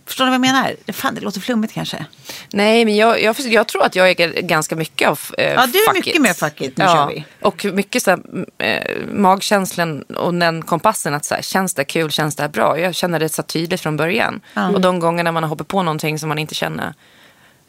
[0.07, 0.93] Förstår ni vad jag menar?
[0.93, 2.07] Fan, det låter flummigt kanske.
[2.53, 5.79] Nej, men jag, jag, jag tror att jag är ganska mycket av eh, Ja, du
[5.79, 6.21] är mycket it.
[6.21, 6.77] mer fuck it.
[6.77, 7.25] Nu ja, kör vi.
[7.43, 8.21] Och mycket så här,
[8.59, 12.79] eh, magkänslan och den kompassen att så här, känns det kul, känns det bra?
[12.79, 14.41] Jag känner det så tydligt från början.
[14.55, 14.69] Ja.
[14.69, 16.95] Och de gångerna man har hoppat på någonting som man inte känner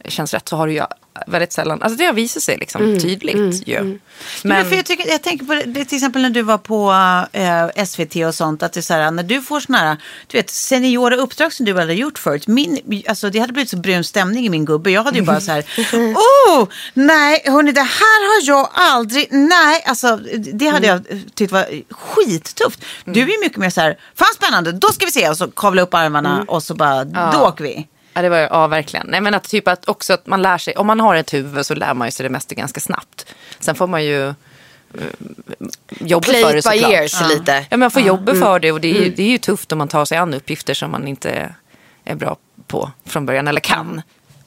[0.05, 0.83] känns rätt så har det ju
[1.27, 3.83] väldigt sällan, alltså det har visat sig liksom Mm, tydligt mm, ju.
[3.83, 3.99] Men,
[4.43, 6.91] men för jag, tycker, jag tänker på det, till exempel när du var på
[7.31, 8.63] eh, SVT och sånt.
[8.63, 11.65] Att det är så här, när du får såna här, du vet, seniora uppdrag som
[11.65, 12.47] du aldrig har gjort förut.
[12.47, 14.91] Min, alltså, det hade blivit så brun stämning i min gubbe.
[14.91, 15.61] Jag hade ju bara så här,
[16.15, 20.19] oh, nej, hörni, det här har jag aldrig, nej, alltså
[20.53, 21.01] det hade jag
[21.35, 22.85] tyckt var skittufft.
[23.05, 25.47] Du är ju mycket mer så här, fan spännande, då ska vi se och så
[25.47, 26.49] kavla upp armarna Mm.
[26.49, 27.31] och så bara, Ja.
[27.33, 27.87] då åker vi.
[28.17, 29.07] Ja, det var, ja, verkligen.
[29.07, 31.65] Nej, men att, typ att också att man lär sig, om man har ett huvud
[31.65, 33.25] så lär man sig det mesta ganska snabbt.
[33.59, 34.33] Sen får man ju eh,
[35.89, 36.91] jobba Play för det it by såklart.
[36.93, 37.27] ears ja.
[37.27, 37.65] lite.
[37.69, 38.07] Ja, man får Ja.
[38.07, 38.43] jobba Mm.
[38.43, 39.13] för det och det är, Mm.
[39.15, 41.53] det är ju tufft om man tar sig an uppgifter som man inte
[42.05, 42.37] är bra
[42.67, 44.01] på från början eller kan.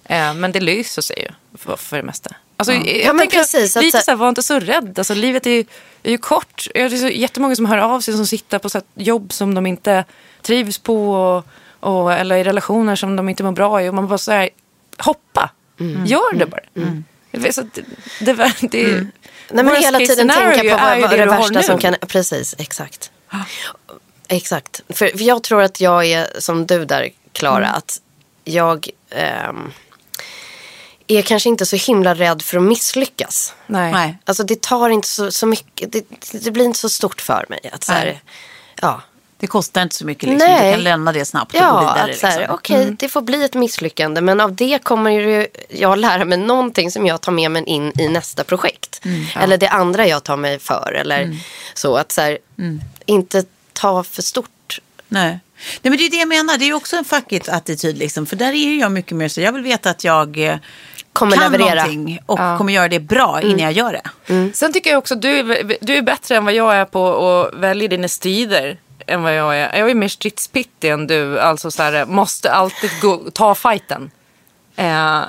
[0.04, 2.30] Eh, men det löser sig ju för, för det mesta.
[2.56, 2.80] Alltså, Ja.
[2.84, 4.94] jag Ja, tänker precis, lite så- här, var inte så rädd.
[4.98, 5.64] Alltså, livet är ju,
[6.02, 6.66] är ju kort.
[6.74, 9.66] Det är så jättemånga som hör av sig som sitter på så jobb som de
[9.66, 10.04] inte
[10.42, 11.12] trivs på.
[11.12, 11.44] Och,
[11.80, 13.88] och, eller i relationer som de inte mår bra i.
[13.88, 14.48] Och man bara så här,
[14.98, 15.50] hoppa.
[15.80, 16.06] Mm.
[16.06, 16.60] Gör det bara.
[17.30, 17.82] Det, så att det,
[18.20, 19.06] det, det,
[19.50, 21.94] Nej, men hela tiden tänka på vad, vad det det värsta som kan...
[22.08, 23.10] Precis, exakt.
[24.28, 24.82] Exakt.
[24.88, 27.66] För, för jag tror att jag är som du där, Klara.
[27.66, 27.74] Mm.
[27.74, 28.00] Att
[28.44, 29.72] jag ehm,
[31.06, 33.54] är kanske inte så himla rädd för att misslyckas.
[33.66, 34.18] Nej.
[34.24, 35.92] Alltså det tar inte så, så mycket.
[35.92, 37.70] Det, det blir inte så stort för mig.
[37.72, 38.20] Att så här,
[38.80, 39.02] ja.
[39.40, 40.48] Det kostar inte så mycket liksom.
[40.48, 40.66] Nej.
[40.70, 42.06] Du kan lämna det snabbt och Ja, gå vidare.
[42.06, 42.30] liksom.
[42.48, 44.20] okej, det får bli ett misslyckande.
[44.20, 47.92] Men av det kommer ju jag lära mig någonting som jag tar med mig in
[48.00, 49.00] i nästa projekt.
[49.04, 49.40] Mm, ja.
[49.40, 50.92] Eller det andra jag tar mig för.
[50.92, 51.36] Eller Mm.
[51.74, 52.80] så att så här, Mm.
[53.06, 54.78] inte ta för stort.
[55.08, 55.28] Nej.
[55.30, 56.58] Nej, men det är det jag menar.
[56.58, 57.98] Det är ju också en fuck it-attityd.
[57.98, 58.26] Liksom.
[58.26, 59.40] För där är ju jag mycket mer så.
[59.40, 60.56] Jag vill veta att jag eh,
[61.12, 61.74] Kommer kan leverera.
[61.74, 62.58] någonting och Ja.
[62.58, 63.64] kommer göra det bra innan Mm.
[63.64, 63.92] jag gör
[64.26, 64.50] det.
[64.54, 67.28] Sen tycker jag också att du, är- du är bättre än vad jag är på
[67.30, 68.78] att välja dina strider.
[69.06, 69.78] Än vad jag är.
[69.78, 71.40] Jag är mer stridspittig än du.
[71.40, 74.10] Alltså så här, måste alltid gå, ta fighten.
[74.76, 75.22] Eh,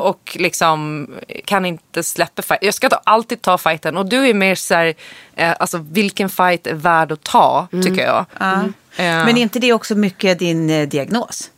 [0.00, 1.08] Och liksom
[1.44, 2.58] kan inte släppa fight.
[2.62, 3.96] Jag ska ta, alltid ta fighten.
[3.96, 4.94] Och du är mer så här,
[5.36, 8.24] eh, alltså vilken fight är värd att ta, tycker jag.
[8.38, 8.54] Ja.
[8.96, 11.50] Eh, Men är inte det också mycket din eh, diagnos?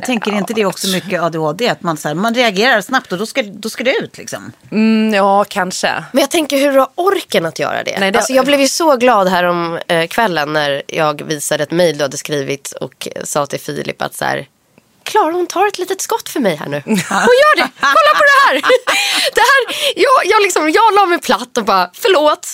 [0.00, 1.68] Jag tänker, inte det också mycket ADHD?
[1.68, 4.52] Att man, så här, man reagerar snabbt och då ska, då ska det ut liksom.
[4.70, 6.04] Mm, ja, kanske.
[6.12, 7.96] Men jag tänker hur du har orken att göra det.
[8.00, 11.62] Nej, det- Alltså, jag blev ju så glad här om eh, kvällen när jag visade
[11.62, 14.46] ett mejl du hade skrivit och eh, sa till Filip att så här,
[15.02, 16.82] Klara hon tar ett litet skott för mig här nu.
[16.86, 18.54] Hon gör det, kolla på det här.
[19.34, 22.48] det här jag, jag, liksom, jag la mig platt och bara förlåt.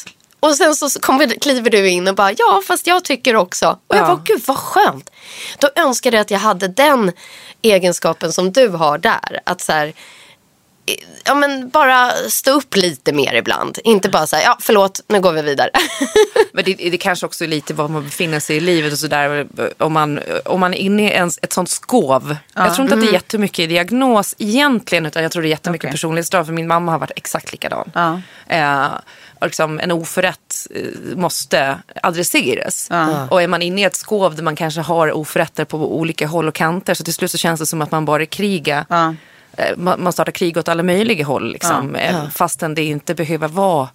[0.46, 3.78] Och sen så kommer, kliver du in och bara ja fast jag tycker också.
[3.86, 4.06] Och jag Ja.
[4.06, 5.10] bara gud vad skönt.
[5.58, 7.12] Då önskade jag att jag hade den
[7.62, 9.40] egenskapen som du har där.
[9.44, 9.92] Att så här,
[11.24, 13.78] ja, men bara stå upp lite mer ibland.
[13.84, 15.70] Inte bara säga, ja förlåt, nu går vi vidare.
[16.52, 19.46] Men det, det kanske också är lite var man befinner sig i livet och sådär.
[19.78, 22.36] Om man, om man är inne i en, ett sånt skov.
[22.54, 22.64] Ja.
[22.66, 23.14] Jag tror inte att det är Mm.
[23.14, 25.06] jättemycket i diagnos egentligen.
[25.06, 25.92] Utan jag tror det är jättemycket Okej.
[25.92, 26.46] personlighetsdrag.
[26.46, 27.90] För min mamma har varit exakt likadan.
[27.94, 28.20] Ja.
[28.48, 28.86] Eh,
[29.40, 32.86] och liksom, en oförrätt eh, måste adresseras.
[32.90, 33.28] Ja.
[33.30, 36.48] Och är man inne i ett skov där man kanske har oförrätter på olika håll
[36.48, 36.94] och kanter.
[36.94, 38.84] Så till slut så känns det som att man bara krigar.
[38.88, 39.14] Ja.
[39.56, 41.52] Eh, man, startar krig åt alla möjliga håll.
[41.52, 42.00] Liksom, Ja.
[42.00, 42.30] eh, Ja.
[42.30, 43.88] Fastän det inte behöver vara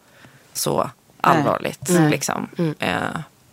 [0.54, 0.90] så
[1.22, 1.90] allvarligt.
[1.90, 2.12] Nej.
[2.12, 2.48] Liksom.
[2.80, 2.96] Eh,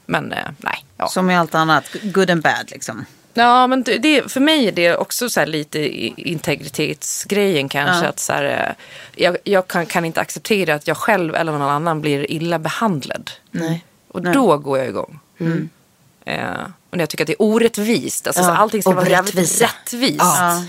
[0.07, 0.85] men nej.
[0.97, 1.09] Ja.
[1.09, 3.05] Som i allt annat, good and bad liksom.
[3.35, 5.89] Ja, men det, för mig är det också så här lite
[6.69, 8.05] integritetsgrejen kanske.
[8.05, 8.09] Ja.
[8.09, 8.75] Att så här,
[9.15, 13.31] jag jag kan, kan inte acceptera att jag själv eller någon annan blir illa behandlad.
[13.51, 13.85] Nej.
[14.09, 14.33] Och Nej.
[14.35, 15.19] då går jag igång.
[15.41, 15.69] Mm.
[16.25, 16.51] Eh,
[16.91, 18.27] och när jag tycker att det är orättvist.
[18.27, 19.63] Alltså, så Ja, allting ska vara rättvist.
[20.19, 20.63] Ja.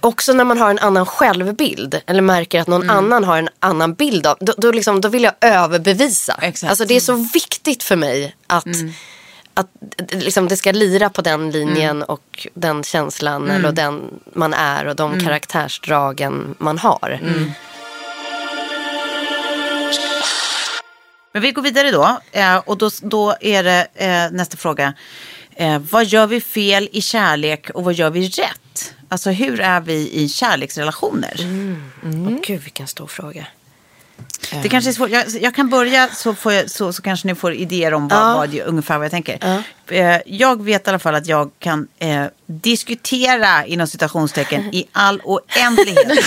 [0.00, 2.96] Också när man har en annan självbild eller märker att någon Mm.
[2.96, 6.32] annan har en annan bild av, då, då, liksom, då vill jag överbevisa.
[6.42, 6.62] Exakt.
[6.62, 6.70] Mm.
[6.70, 8.66] Alltså det är så viktigt för mig att,
[9.54, 12.02] att d- liksom, det ska lira på den linjen Mm.
[12.08, 14.00] och den känslan eller den
[14.32, 17.20] man är och de karaktärsdragen man har.
[21.32, 22.18] Men vi går vidare då.
[22.32, 24.94] Eh, och då, då är det eh, nästa fråga.
[25.56, 28.94] Eh, vad gör vi fel i kärlek och vad gör vi rätt?
[29.08, 31.34] Alltså hur är vi i kärleksrelationer?
[32.04, 33.46] Åh, Gud vilken stor fråga.
[34.62, 35.10] Det kanske är svårt.
[35.10, 38.18] Jag, jag kan börja så, får jag, så, så kanske ni får idéer om vad,
[38.18, 38.36] Ja.
[38.36, 39.62] vad, jag- ungefär vad jag tänker.
[39.88, 45.20] Eh, jag vet i alla fall att jag kan eh, diskutera inom citationstecken i all
[45.24, 46.06] oändlighet.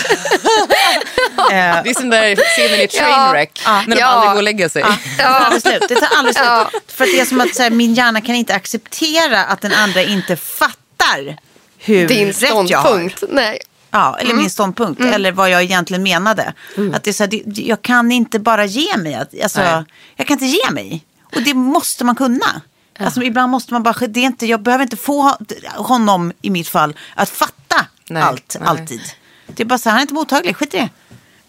[1.49, 3.61] Det är som där scenen i Trainwreck.
[3.65, 3.81] Ja.
[3.87, 4.05] När de Ja.
[4.07, 4.81] aldrig går och lägger sig.
[4.81, 5.83] Ja, det tar aldrig slut.
[5.89, 6.45] Det tar aldrig slut.
[6.47, 6.69] Ja.
[6.87, 9.73] För att det är som att så här, min hjärna kan inte acceptera att den
[9.73, 11.37] andra inte fattar
[11.77, 12.65] hur Din rätt jag har.
[12.67, 13.23] ståndpunkt.
[13.29, 13.59] Nej.
[13.91, 15.01] Ja, eller min ståndpunkt.
[15.01, 16.53] Eller vad jag egentligen menade.
[16.93, 19.15] Att det är så här, det, jag kan inte bara ge mig.
[19.43, 19.83] Alltså, Nej.
[20.15, 21.05] jag kan inte ge mig.
[21.35, 22.61] Och det måste man kunna.
[22.99, 25.35] Alltså, ibland måste man bara, det är inte, jag behöver inte få
[25.75, 28.69] honom i mitt fall att fatta Nej, allt, nej.
[28.69, 29.01] alltid.
[29.47, 30.89] Det är bara så här, han är inte mottaglig, skit i det.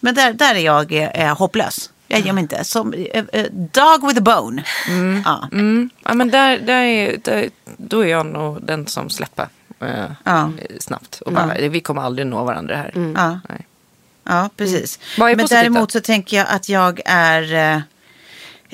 [0.05, 1.89] Men där, där är jag eh, hopplös.
[2.07, 2.63] Jag ger mig inte.
[2.63, 4.63] Som eh, eh, dog with a bone.
[5.25, 5.49] Ja.
[5.51, 5.89] Mm.
[6.03, 9.47] Ja, men där, där är, där, då är jag nog den som släpper
[9.81, 10.51] eh, Ja.
[10.79, 11.21] snabbt.
[11.21, 12.91] Och bara, Vi kommer aldrig nå varandra här.
[13.15, 13.39] Ja.
[13.49, 13.65] Nej.
[14.23, 14.99] Ja, precis.
[15.17, 17.53] Vad är Men däremot så tänker jag att jag är...
[17.53, 17.81] Eh,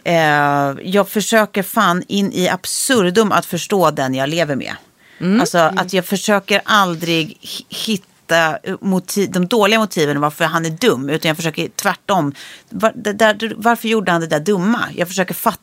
[0.03, 4.75] eh, jag försöker fan in i absurdum att förstå den jag lever med.
[5.19, 5.41] Mm.
[5.41, 7.37] Alltså att jag försöker aldrig
[7.69, 8.01] hi-
[8.31, 11.09] hitta motiv, de dåliga motiven varför han är dum.
[11.09, 12.33] Utan jag försöker tvärtom.
[12.69, 14.79] Var, där, varför gjorde han det där dumma?
[14.95, 15.59] Jag försöker fatta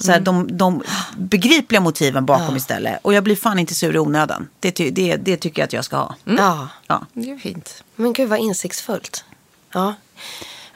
[0.00, 0.82] så här, de, de
[1.16, 2.98] begripliga motiven bakom istället.
[3.02, 4.48] Och jag blir fan inte sur i onödan.
[4.60, 6.14] Det, det, det tycker jag att jag ska ha.
[6.24, 6.68] Ja.
[6.86, 7.06] Ja.
[7.12, 7.84] Det är fint.
[7.96, 9.24] Men gud vad insiktsfullt.
[9.72, 9.94] Ja.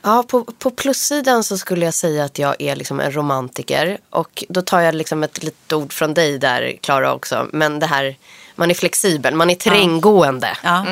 [0.03, 3.99] Ja, på, på plussidan så skulle jag säga att jag är liksom en romantiker.
[4.11, 7.49] Och då tar jag liksom ett litet ord från dig där, Klara också.
[7.53, 8.17] Men det här,
[8.55, 10.87] man är flexibel, man är terränggående Ja.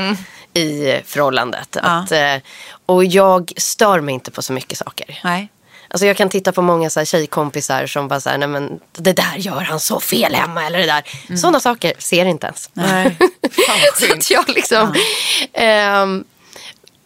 [0.54, 1.68] i förhållandet.
[1.82, 1.88] Ja.
[1.88, 2.36] Att, eh,
[2.86, 5.20] och jag stör mig inte på så mycket saker.
[5.24, 5.48] Nej.
[5.88, 8.80] Alltså jag kan titta på många så här tjejkompisar som bara så här, nej men
[8.92, 11.02] det där gör han så fel hemma eller det där.
[11.28, 11.38] Mm.
[11.38, 12.70] Sådana saker ser inte ens.
[12.72, 13.16] Nej.
[13.98, 14.94] Så att jag liksom,
[15.52, 16.24] ehm,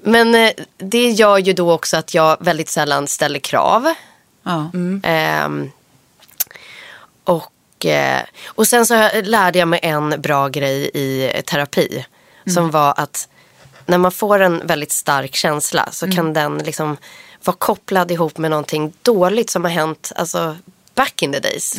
[0.02, 3.94] men eh, det gör ju då också att jag väldigt sällan ställer krav.
[4.42, 4.70] Ja.
[5.02, 5.70] Ehm,
[7.24, 7.52] och,
[7.84, 12.04] eh, och sen så lärde jag mig en bra grej i terapi.
[12.54, 13.28] Som var att
[13.86, 16.96] när man får en väldigt stark känsla så kan den liksom
[17.44, 20.56] vara kopplad ihop med någonting dåligt som har hänt alltså,
[20.94, 21.76] back in the days.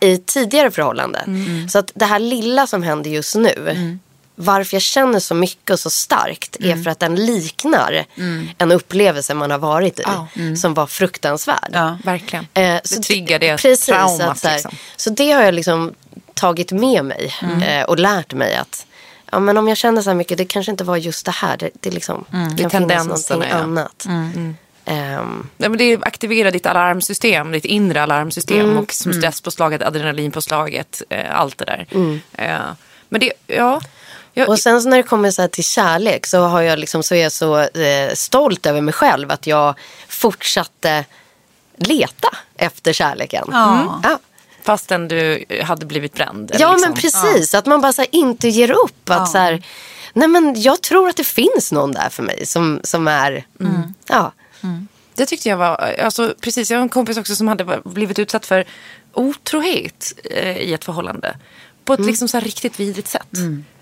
[0.00, 0.06] Ja.
[0.08, 1.24] I tidigare förhållanden.
[1.68, 3.98] Så att det här lilla som händer just nu.
[4.38, 8.04] Varför jag känner så mycket och så starkt är för att den liknar
[8.58, 10.02] en upplevelse man har varit i.
[10.06, 10.26] Ja.
[10.56, 11.70] Som var fruktansvärd.
[11.72, 12.46] Ja, verkligen.
[12.54, 14.20] Eh, det triggar det precis, traumat.
[14.20, 14.72] att så, här, liksom.
[14.96, 15.94] så det har jag liksom
[16.34, 17.62] tagit med mig Mm.
[17.62, 18.86] eh, och lärt mig att
[19.32, 21.56] ja, men om jag känner så här mycket, det kanske inte var just det här.
[21.56, 22.56] Det, det, liksom, Mm.
[22.56, 22.88] Det kan finnas
[23.26, 23.62] tendenserna, någonting ja.
[23.64, 24.04] annat.
[24.06, 24.56] Mm.
[24.84, 28.78] Ehm, Nej, men det aktiverar ditt alarmsystem, ditt inre alarmsystem Mm.
[28.78, 31.86] och som stresspåslaget, adrenalinpåslaget, eh, allt det där.
[31.90, 32.20] Mm.
[32.32, 32.60] Eh,
[33.08, 33.80] men det, ja.
[34.38, 37.02] Jag, och sen så när det kommer så här till kärlek så, har jag liksom,
[37.02, 39.78] så är jag så eh, stolt över mig själv att jag
[40.08, 41.04] fortsatte
[41.76, 43.48] leta efter kärleken.
[43.52, 43.80] Ja.
[43.80, 43.88] Mm.
[44.02, 44.18] Ja.
[44.62, 46.50] Fastän du hade blivit bränd.
[46.58, 46.90] Ja liksom.
[46.90, 49.10] men precis, att man bara så här, inte ger upp.
[49.10, 49.62] Att så här,
[50.12, 53.46] nej men jag tror att det finns någon där för mig som, som är,
[54.08, 54.32] ja.
[55.14, 58.46] Det tyckte jag var, alltså precis, jag har en kompis också som hade blivit utsatt
[58.46, 58.64] för
[59.12, 61.36] otrohet eh, i ett förhållande.
[61.84, 63.28] På ett liksom så här riktigt vidrigt sätt.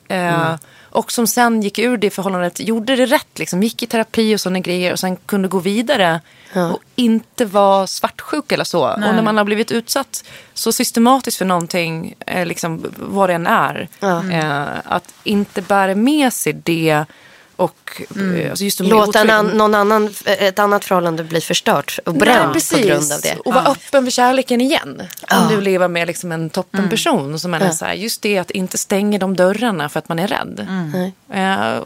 [0.09, 0.55] Eh,
[0.90, 4.40] Och som sen gick ur det förhållandet, gjorde det rätt, liksom, gick i terapi och
[4.40, 6.20] sådana grejer och sen kunde gå vidare.
[6.72, 8.80] Och inte vara svartsjuk eller så.
[8.92, 10.24] Och när man har blivit utsatt
[10.55, 13.88] så systematiskt för någonting, eh, liksom, vad det än är.
[14.30, 17.05] Eh, att inte bära med sig det
[17.57, 22.70] och eh, alltså just Låta en någon annan, ett annat förhållande bli förstört och bränt
[22.70, 23.36] på grund av det.
[23.44, 25.00] Och vara öppen för kärleken igen.
[25.00, 25.46] Om Ja.
[25.50, 27.38] du lever med liksom en toppenperson.
[27.38, 30.18] Som man är så här, just det att inte stänga de dörrarna för att man
[30.18, 30.66] är rädd.
[31.32, 31.82] Eh,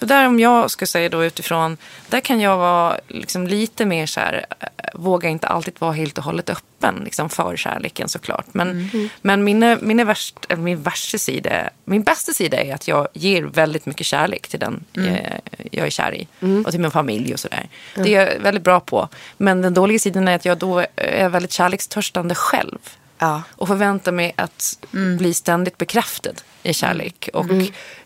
[0.00, 1.76] för där om jag ska säga då utifrån,
[2.08, 6.18] där kan jag vara liksom lite mer så här, eh, våga inte alltid vara helt
[6.18, 8.46] och hållet öppen liksom för kärleken såklart.
[8.52, 8.90] Men,
[9.22, 13.08] men min, min, är värst, eller min värsta sida, min bästa sida är att jag
[13.12, 15.38] ger väldigt mycket kärlek till den eh,
[15.72, 16.28] jag är kär i.
[16.64, 17.68] Och till min familj och sådär.
[17.94, 19.08] Det är jag väldigt bra på.
[19.36, 22.78] Men den dåliga sidan är att jag då är väldigt kärlekstörstande själv.
[23.18, 23.42] Ja.
[23.50, 24.78] Och förväntar mig att
[25.18, 27.28] bli ständigt bekräftad i kärlek.
[27.32, 27.46] Och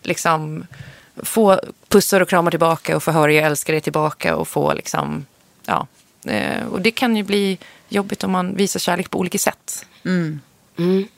[0.01, 0.65] liksom
[1.23, 4.35] få pussar och kramar tillbaka och få höra jag älskar dig tillbaka.
[4.35, 5.25] Och få liksom,
[5.65, 5.87] ja.
[6.25, 7.57] Eh, och det kan ju bli
[7.89, 9.85] jobbigt om man visar kärlek på olika sätt.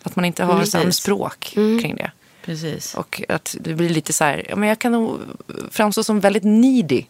[0.04, 0.72] Att man inte har Precis.
[0.72, 2.12] samma språk kring det.
[2.46, 2.96] Precis.
[2.96, 5.20] Och att det blir lite så här, ja, men jag kan nog
[5.72, 7.02] framstå som väldigt needy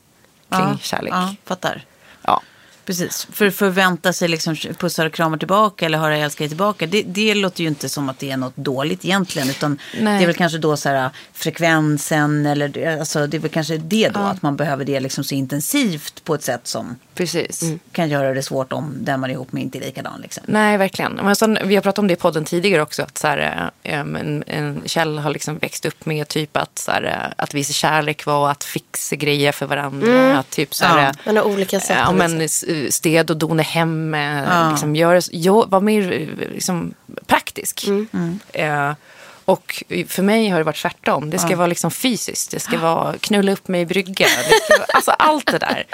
[0.50, 1.14] kring ja, kärlek.
[1.14, 1.86] Ja, fattar.
[2.22, 2.42] Ja.
[2.88, 3.28] Precis.
[3.32, 6.88] För förvänta sig liksom pussar och kramar tillbaka eller höra jag älskar dig tillbaka.
[6.88, 9.50] Det, det låter ju inte som att det är något dåligt egentligen.
[9.50, 10.18] Utan Nej.
[10.18, 14.10] det är väl kanske då så här frekvensen eller alltså det är väl kanske det
[14.10, 14.20] då.
[14.20, 17.64] Att man behöver det liksom så intensivt på ett sätt som Precis.
[17.92, 20.22] kan göra det svårt om den man är ihop med inte är likadan.
[20.22, 20.44] Liksom.
[20.48, 21.12] Nej, verkligen.
[21.14, 23.04] Men sen, vi har pratat om det i podden tidigare också.
[23.04, 26.92] Att så här, eh, en, en Kjell har liksom växt upp med typ att, så
[26.92, 30.40] här, eh, att visa kärlek var att fixa grejer för varandra.
[30.40, 31.08] Att typ så här, Ja.
[31.10, 31.98] eh, Men av olika sätt.
[32.00, 32.66] Ja, men visa.
[32.68, 34.14] s- städ och dona hem.
[34.14, 36.94] eh, Liksom, gör, jo, var mer liksom,
[37.26, 37.86] praktisk.
[38.54, 38.92] Eh,
[39.48, 41.30] Och för mig har det varit tvärtom.
[41.30, 42.52] Det ska vara liksom fysiskt.
[42.52, 44.28] Det ska vara knulla upp mig i brygga.
[44.50, 45.86] Det ska vara, alltså allt det där.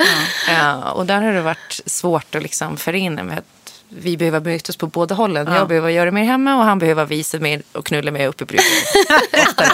[0.50, 4.76] Eh, och där har det varit svårt att liksom förena med att vi behöver mötas
[4.76, 5.54] på båda hållen.
[5.54, 8.58] Jag behöver göra mer hemma och han behöver visa mig och knulla mig upp i.
[9.48, 9.70] Oftare.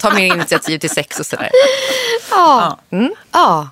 [0.00, 1.50] Ta mer initiativ till sex och sådär.
[2.30, 2.78] Ja.
[2.90, 3.14] Mm.
[3.32, 3.68] ja.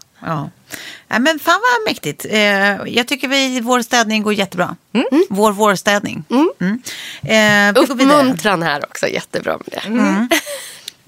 [1.09, 1.19] Ja.
[1.19, 2.27] Men fan vad mäktigt.
[2.31, 2.41] Eh,
[2.87, 4.77] jag tycker vi, vår städning går jättebra.
[4.93, 5.07] Mm.
[5.31, 6.25] Vår vårstädning.
[6.31, 6.83] Mm.
[7.23, 8.21] Eh, vi går vidare.
[8.21, 9.87] Uppmuntran här också, jättebra med det.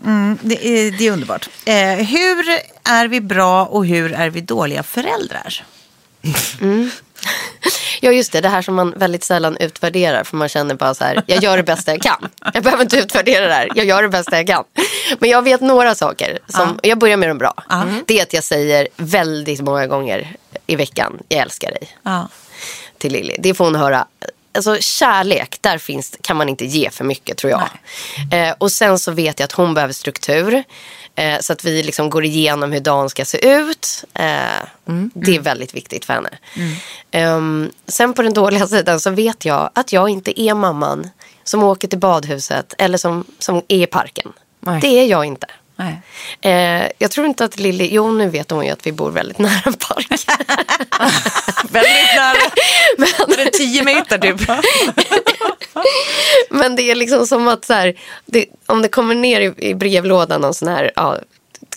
[0.04, 1.48] Mm, det, är, det är underbart.
[1.64, 2.48] Eh, hur
[2.84, 5.64] är vi bra och hur är vi dåliga föräldrar?
[8.00, 11.04] Ja just det, det här som man väldigt sällan utvärderar för man känner bara så
[11.04, 12.28] här, jag gör det bästa jag kan.
[12.54, 14.64] Jag behöver inte utvärdera det här, jag gör det bästa jag kan.
[15.18, 17.54] Men jag vet några saker, som, jag börjar med de bra.
[18.06, 22.28] Det är att jag säger väldigt många gånger i veckan, jag älskar dig Ja.
[22.98, 23.36] till Lilly.
[23.38, 24.06] Det får hon höra.
[24.56, 27.62] Alltså kärlek, där finns, kan man inte ge för mycket tror jag.
[28.48, 30.64] Eh, och sen så vet jag att hon behöver struktur.
[31.16, 34.04] Eh, så att vi liksom går igenom hur dagen ska se ut.
[34.14, 34.24] Eh,
[35.14, 36.30] Det är väldigt viktigt för henne.
[37.10, 41.10] Ehm, sen på den dåliga sidan så vet jag att jag inte är mamman
[41.44, 44.32] som åker till badhuset eller som, som är i parken.
[44.60, 44.80] Nej.
[44.80, 45.46] Det är jag inte.
[45.76, 46.02] Nej.
[46.40, 49.38] Eh, jag tror inte att Lilly, jo nu vet hon ju att vi bor väldigt
[49.38, 50.06] nära en park.
[51.70, 52.50] Väldigt nära.
[53.28, 54.48] Men det är tio meter typ.
[56.50, 57.94] Men det är liksom som att så här,
[58.26, 61.18] det, om det kommer ner i, i brevlådan någon sån här ja,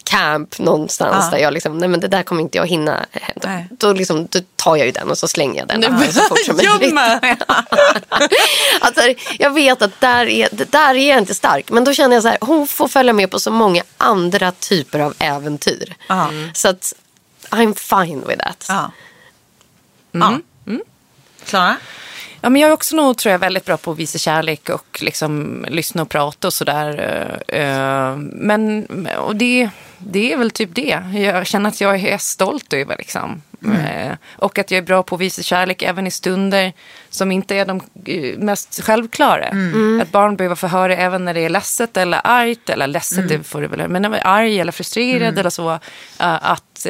[0.07, 1.31] camp någonstans Ja.
[1.31, 3.05] där jag liksom, nej men det där kommer inte jag hinna.
[3.35, 6.21] Då, då, liksom, då tar jag ju den och så slänger jag den Nej, så
[6.21, 6.83] fort som möjligt.
[6.83, 7.37] Gömmer.
[8.81, 9.01] Alltså,
[9.39, 11.71] jag vet att där är, där är jag inte stark.
[11.71, 14.99] Men då känner jag så här, hon får följa med på så många andra typer
[14.99, 15.95] av äventyr.
[16.07, 16.29] Ja.
[16.53, 16.93] Så att
[17.49, 17.73] I'm
[18.05, 18.65] fine with that.
[18.69, 18.91] Ja.
[20.11, 20.39] Ja.
[21.45, 21.75] Klara?
[22.41, 24.99] Ja, men jag är också nog tror jag väldigt bra på att visa kärlek och
[25.01, 26.99] liksom lyssna och prata och sådär.
[27.47, 31.03] Eh, eh, men och det, det är väl typ det.
[31.13, 33.41] Jag känner att jag är stolt över liksom.
[33.65, 36.73] Eh, Och att jag är bra på att visa kärlek även i stunder
[37.09, 39.47] som inte är de eh, mest självklara.
[40.01, 42.69] Att barn behöver få höra även när det är ledset eller argt.
[42.69, 45.71] Eller ledset, det får det väl Men när man är arg eller frustrerad eller så.
[45.71, 45.79] eh,
[46.19, 46.87] Att,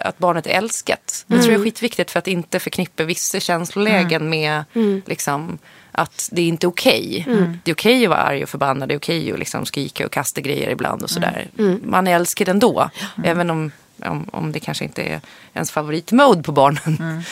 [0.00, 1.24] att barnet är älskat.
[1.26, 4.64] Det tror jag är skitviktigt för att inte förknippa vissa känslolägen med
[5.06, 5.58] liksom,
[5.92, 7.24] att det är inte okej.
[7.64, 8.88] Det är okej att vara arg och förbannad.
[8.88, 11.48] Det är okej att liksom skrika och kasta grejer ibland och sådär.
[11.84, 12.90] Man är älskad ändå.
[13.24, 13.72] Även om,
[14.04, 15.20] om, om det kanske inte är
[15.54, 17.22] ens favoritmode på barnen.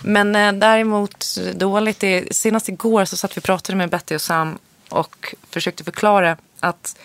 [0.00, 2.00] Men eh, däremot dåligt.
[2.00, 4.58] Det, senast igår så satt vi och pratade med Betty och Sam
[4.88, 6.98] och försökte förklara att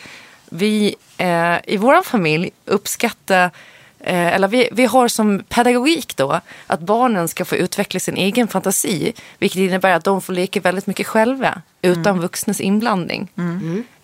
[0.49, 3.51] vi eh, i vår familj uppskattar
[3.99, 8.47] Eh, eller vi, vi har som pedagogik då att barnen ska få utveckla sin egen
[8.47, 9.13] fantasi.
[9.39, 13.27] Vilket innebär att de får leka väldigt mycket själva utan vuxnas inblandning.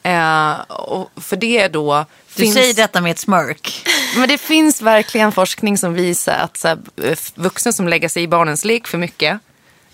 [0.03, 3.87] Eh, och för det då Du säger detta med ett smörk.
[4.17, 8.23] men det finns verkligen forskning som visar att så här, eh, vuxna som lägger sig
[8.23, 9.39] i barnens lek för mycket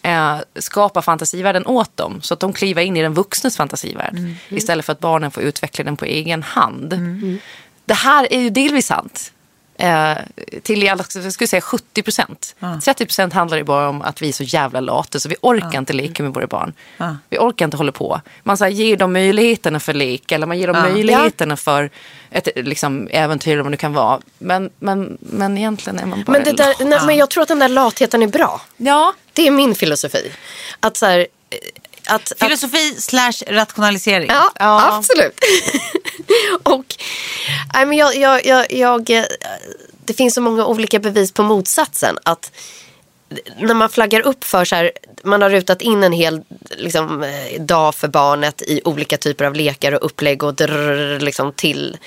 [0.02, 2.22] eh, skapar fantasivärlden åt dem.
[2.22, 4.18] Så att de kliver in i den vuxnes fantasivärld.
[4.50, 6.94] Istället för att barnen får utveckla den på egen hand.
[7.86, 9.32] Det här är ju delvis sant.
[9.80, 10.18] Eh,
[10.64, 12.56] till i alla, jag skulle säga 70 procent.
[12.84, 15.80] 30 procent handlar ju bara om att vi är så jävla lata så vi orkar
[15.80, 16.74] inte leka med våra barn.
[17.30, 18.22] Vi orkar inte hålla på.
[18.44, 21.90] Man så här, ger dem möjligheterna för lek eller man ger dem möjligheterna för
[22.32, 24.20] ett liksom, äventyr eller vad det kan vara.
[24.38, 27.48] Men, men, men egentligen är man bara Men, det där, nej, men jag tror att
[27.48, 28.62] den där latheten är bra.
[28.78, 30.32] Ja, Det är min filosofi.
[30.80, 31.28] Att så här,
[32.10, 34.30] att, att, Filosofi slash rationalisering.
[34.30, 34.52] Ja,
[34.98, 35.40] absolut.
[36.64, 36.96] och
[37.74, 39.26] nej, men jag, jag, jag, jag, eh,
[40.06, 42.18] det finns så många olika bevis på motsatsen.
[42.24, 42.52] Att
[43.58, 44.92] när man flaggar upp för så här,
[45.24, 46.42] man har rutat in en hel
[46.78, 51.54] liksom, eh, dag för barnet i olika typer av lekar och upplägg och drrr, liksom
[51.54, 51.98] till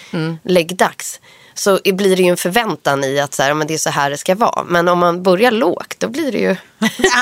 [0.42, 1.20] läggdags.
[1.54, 4.10] Så blir det ju en förväntan i att så här, men det är så här
[4.10, 4.64] det ska vara.
[4.64, 6.48] Men om man börjar lågt då blir det ju,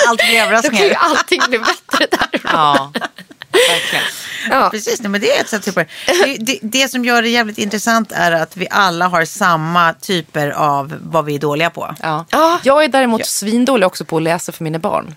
[0.08, 0.96] Allt blir då kan ju överraskningar.
[1.00, 2.50] allting bli bättre därifrån.
[2.54, 2.92] ja
[3.52, 4.04] verkligen.
[4.50, 4.70] Ja.
[4.70, 5.86] Precis, men det är ett sätt typer.
[6.06, 10.50] Det, det, det som gör det jävligt intressant är att vi alla har samma typer
[10.50, 11.94] av vad vi är dåliga på.
[12.02, 12.24] Ja.
[12.62, 15.16] Jag är däremot svindålig också på att läsa för mina barn.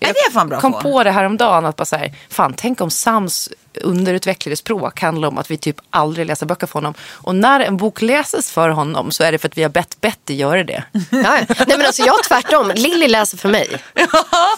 [0.00, 0.80] Det jag fan bra kom på.
[0.80, 3.48] på det här om dagen att bara så här, fan tänk om Sams
[3.82, 6.94] underutvecklade språk handlar om att vi typ aldrig läser böcker för honom.
[7.00, 10.00] Och när en bok läses för honom så är det för att vi har bett
[10.00, 10.84] Betty göra det.
[11.10, 11.54] Ja, ja.
[11.66, 12.72] Nej men alltså jag tvärtom.
[12.74, 13.68] Lilly läser för mig.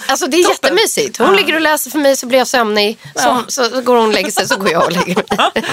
[0.08, 1.18] Alltså det är jättemysigt.
[1.18, 2.98] Hon ligger och läser för mig så blir jag sömnig.
[3.14, 5.64] Så, så går hon och lägger sig så går jag och lägger mig.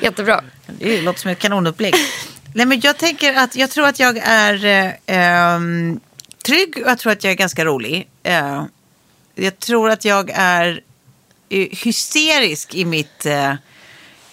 [0.00, 0.40] Jättebra.
[0.66, 1.94] Det låter som ett kanonupplägg.
[2.54, 6.00] Nej, men jag tänker att jag tror att jag är eh, ehm,
[6.42, 8.08] trygg och jag tror att jag är ganska rolig.
[8.22, 8.64] Eh,
[9.34, 10.80] jag tror att jag är
[11.48, 13.54] eh, hysterisk i mitt, eh,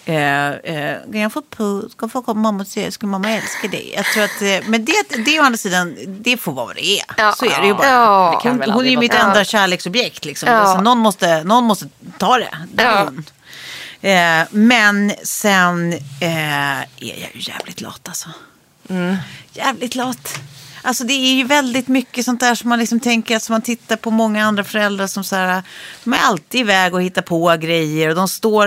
[0.04, 1.92] Eh, eh, kan jag få puss?
[1.92, 3.92] Ska få komma mamma och säga, skulle mamma älska dig?
[3.96, 7.04] Jag tror att, men det, det å andra sidan, det får vara vad det är.
[7.16, 7.32] Ja.
[7.32, 7.88] Så är det ju bara.
[7.88, 8.34] Ja.
[8.36, 10.24] Det kan Hon, hon är ju mitt enda kärleksobjekt.
[10.24, 10.48] Liksom.
[10.48, 10.54] Ja.
[10.54, 11.88] Alltså, någon, måste, någon måste
[12.18, 12.82] ta det.
[12.82, 13.12] Är Ja.
[14.02, 18.28] Eh, men sen eh, är jag ju jävligt lat alltså.
[19.52, 20.40] Jävligt lat.
[20.82, 23.96] Alltså det är ju väldigt mycket sånt där som man liksom tänker, som man tittar
[23.96, 25.62] på många andra föräldrar som så här,
[26.04, 28.66] de är alltid iväg och hittar på grejer och de står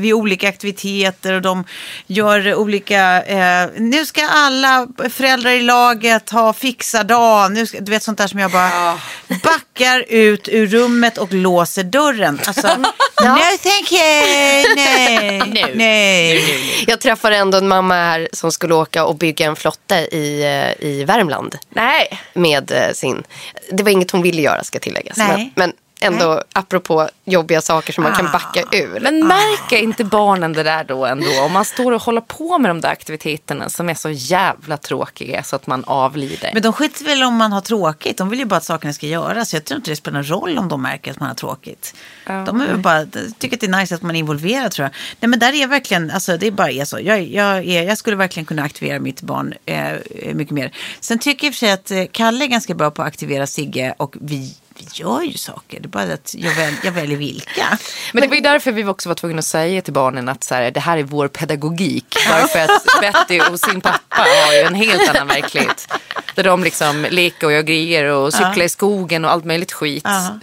[0.00, 1.64] vid olika aktiviteter och de
[2.06, 8.02] gör olika, eh, nu ska alla föräldrar i laget ha fixardag, nu ska, du vet
[8.02, 12.40] sånt där som jag bara backar ut ur rummet och låser dörren.
[12.46, 12.66] Alltså,
[13.22, 16.44] no thank you, nej, nej.
[16.86, 20.86] Jag träffade ändå en mamma här som skulle åka och bygga en flotte i, eh,
[20.86, 21.35] i Värmland.
[21.68, 22.20] Nej.
[22.34, 23.24] Med eh, sin,
[23.70, 25.16] det var inget hon ville göra ska tilläggas.
[25.16, 25.52] Nej.
[25.54, 29.00] Men, men ändå apropå jobbiga saker som man kan backa ur.
[29.00, 31.40] Men märker inte barnen det där då ändå?
[31.44, 35.42] Om man står och håller på med de där aktiviteterna som är så jävla tråkiga
[35.42, 36.50] så att man avlider.
[36.52, 38.18] Men de skiter väl om man har tråkigt.
[38.18, 39.54] De vill ju bara att sakerna ska göras.
[39.54, 41.94] Jag tror inte det spelar någon roll om de märker att man har tråkigt.
[42.26, 44.84] De är väl bara, de tycker att det är nice att man är involverad tror
[44.84, 44.92] jag.
[45.20, 46.98] Nej men där är verkligen, alltså det är bara är så.
[47.00, 49.92] Jag, jag, är, jag skulle verkligen kunna aktivera mitt barn eh,
[50.34, 50.72] mycket mer.
[51.00, 53.08] Sen tycker jag i och för sig att eh, Kalle är ganska bra på att
[53.08, 54.54] aktivera Sigge och vi
[55.00, 55.80] gör ju saker.
[55.80, 57.78] Det är bara att jag, väl, jag väljer vilka.
[58.12, 60.54] Men det var ju därför vi också var tvungna att säga till barnen att så
[60.54, 62.16] här, det här är vår pedagogik.
[62.28, 64.16] Bara för att Betty och sin pappa
[64.46, 65.88] har ju en helt annan verklighet.
[66.34, 70.02] Där de liksom leker och gör grejer och cyklar i skogen och allt möjligt skit.
[70.04, 70.38] Ja.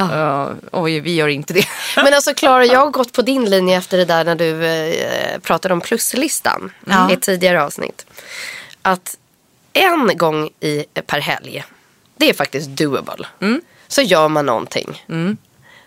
[0.00, 1.64] Ja, och vi gör inte det.
[1.96, 5.38] Men alltså Klara, jag har gått på din linje efter det där när du eh,
[5.38, 7.10] pratade om pluslistan Ja.
[7.10, 8.06] i ett tidigare avsnitt.
[8.82, 9.16] Att
[9.72, 11.64] en gång i, per helg,
[12.16, 13.26] det är faktiskt doable.
[13.88, 15.04] Så gör man någonting.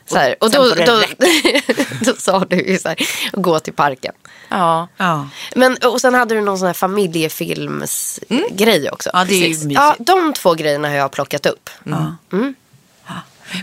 [0.06, 1.02] Så här, och då, då,
[2.02, 2.98] då sa du ju så här,
[3.32, 4.14] gå till parken.
[4.50, 4.88] Ja.
[4.98, 5.28] Ja.
[5.56, 9.10] Men, och sen hade du någon sån här familjefilmsgrej också.
[9.14, 9.72] Ja, det är ju mysigt.
[9.74, 11.70] Ja, de två grejerna har jag plockat upp.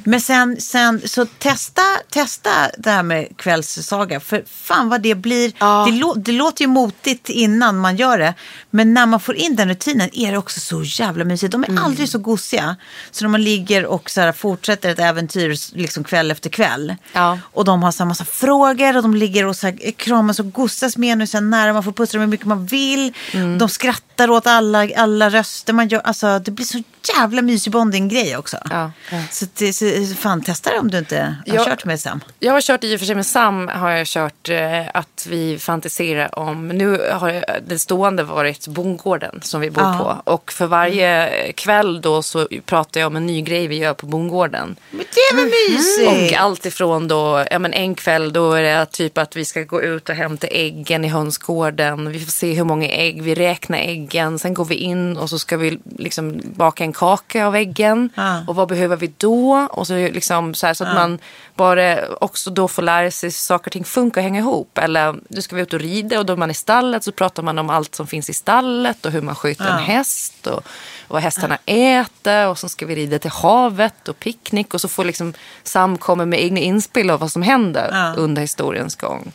[0.04, 4.20] Men sen, sen så testa, testa det här med kvällssaga.
[4.20, 5.52] För fan vad det blir.
[5.58, 5.86] Ja.
[5.90, 8.34] Det, lå, det låter ju motigt innan man gör det.
[8.70, 11.52] Men när man får in den rutinen är det också så jävla mysigt.
[11.52, 11.84] De är Mm.
[11.84, 12.76] aldrig så gosiga.
[13.10, 16.94] Så när man ligger och så här fortsätter ett äventyr liksom kväll efter kväll.
[17.12, 17.38] Ja.
[17.42, 20.52] Och de har så här massa frågor och de ligger och så här kramas och
[20.52, 21.72] gossas med en och här nära.
[21.72, 23.12] Man får pussa dem hur mycket man vill.
[23.32, 23.58] Mm.
[23.58, 26.00] De skrattar åt alla, alla röster man gör.
[26.04, 26.82] Alltså det blir så
[27.18, 28.56] jävla mysig bonding-grej också.
[28.70, 29.22] Ja, ja.
[29.30, 31.64] Så, det, så fan, testa det om du inte har Ja.
[31.64, 32.20] kört med Sam.
[32.38, 35.58] Jag har kört i och för sig med Sam har jag kört eh, att vi
[35.58, 40.20] fantiserar om, nu har jag- det stående varit bondgården som vi bor Ja.
[40.24, 40.32] på.
[40.32, 44.06] Och för varje kväll då så pratar jag om en ny grej vi gör på
[44.06, 44.76] bondgården.
[44.90, 46.32] Men det var mysigt.
[46.32, 49.62] Och allt ifrån då, ja men en kväll då är det typ att vi ska
[49.62, 52.12] gå ut och hämta äggen i hönsgården.
[52.12, 53.78] Vi får se hur många ägg, vi räknar
[54.08, 54.38] äggen.
[54.38, 58.10] Sen går vi in och så ska vi liksom baka en kaka av äggen.
[58.14, 58.44] Ja.
[58.46, 59.68] Och vad behöver vi då?
[59.70, 61.18] Och så liksom så här så att man
[61.54, 64.78] bara också då får lära sig saker och ting funkar och hänga ihop.
[64.78, 67.42] Eller du ska vi ut och rida och då är man i stallet så pratar
[67.42, 70.46] man om allt som finns i stallet och hur man sköter en häst.
[70.46, 70.62] Och,
[71.08, 75.04] vad hästarna äter och så ska vi rida till havet och picknick och så får
[75.04, 78.14] liksom Sam komma med egna inspel av vad som händer Ja.
[78.16, 79.32] under historiens gång.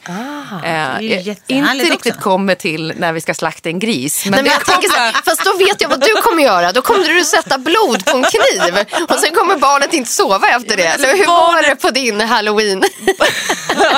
[0.61, 2.23] det är ju eh, inte riktigt också.
[2.23, 4.25] kommer till när vi ska slakta en gris.
[4.25, 6.71] Men, Nej, men jag tänker så här, fast då vet jag vad du kommer göra.
[6.71, 8.85] Då kommer du sätta blod på en kniv.
[9.09, 10.83] Och sen kommer barnet inte sova efter det.
[10.87, 12.83] Eller hur var det på din halloween?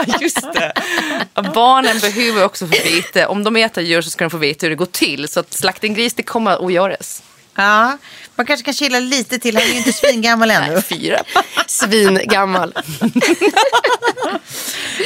[0.22, 0.74] Just det.
[1.54, 4.70] Barnen behöver också få veta, om de äter djur så ska de få veta hur
[4.70, 5.28] det går till.
[5.30, 7.24] Så att slakta en gris, det kommer att göras.
[7.58, 7.98] Ja,
[8.36, 9.56] man kanske kan chilla lite till.
[9.56, 10.82] Han är ju inte svingammal ännu.
[10.82, 11.22] Fyra.
[11.68, 12.74] Svingammal.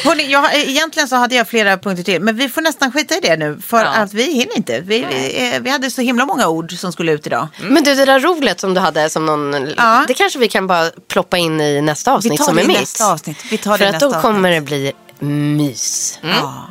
[0.04, 2.22] Hörrni, jag, egentligen så hade jag flera punkter till.
[2.22, 3.60] Men vi får nästan skita i det nu.
[3.66, 3.90] För Ja.
[3.92, 4.80] att vi hinner inte.
[4.82, 7.48] Vi, vi, vi hade så himla många ord som skulle ut idag.
[7.62, 9.74] Men du, det där roligt som du hade som någon...
[9.78, 10.04] Ja.
[10.08, 12.68] Det kanske vi kan bara ploppa in i nästa avsnitt Vi tar som det är
[12.68, 12.80] mitt.
[12.80, 13.38] nästa avsnitt.
[13.52, 16.20] Vi tar det För att nästa då kommer det bli mys.
[16.22, 16.68] Ja.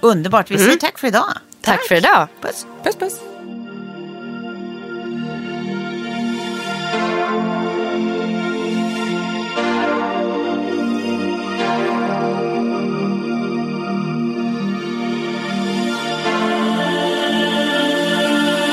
[0.00, 0.50] Underbart.
[0.50, 1.32] Vi säger tack för idag.
[1.62, 2.28] Tack för idag.
[2.42, 2.66] Puss.
[2.84, 3.12] Puss, puss.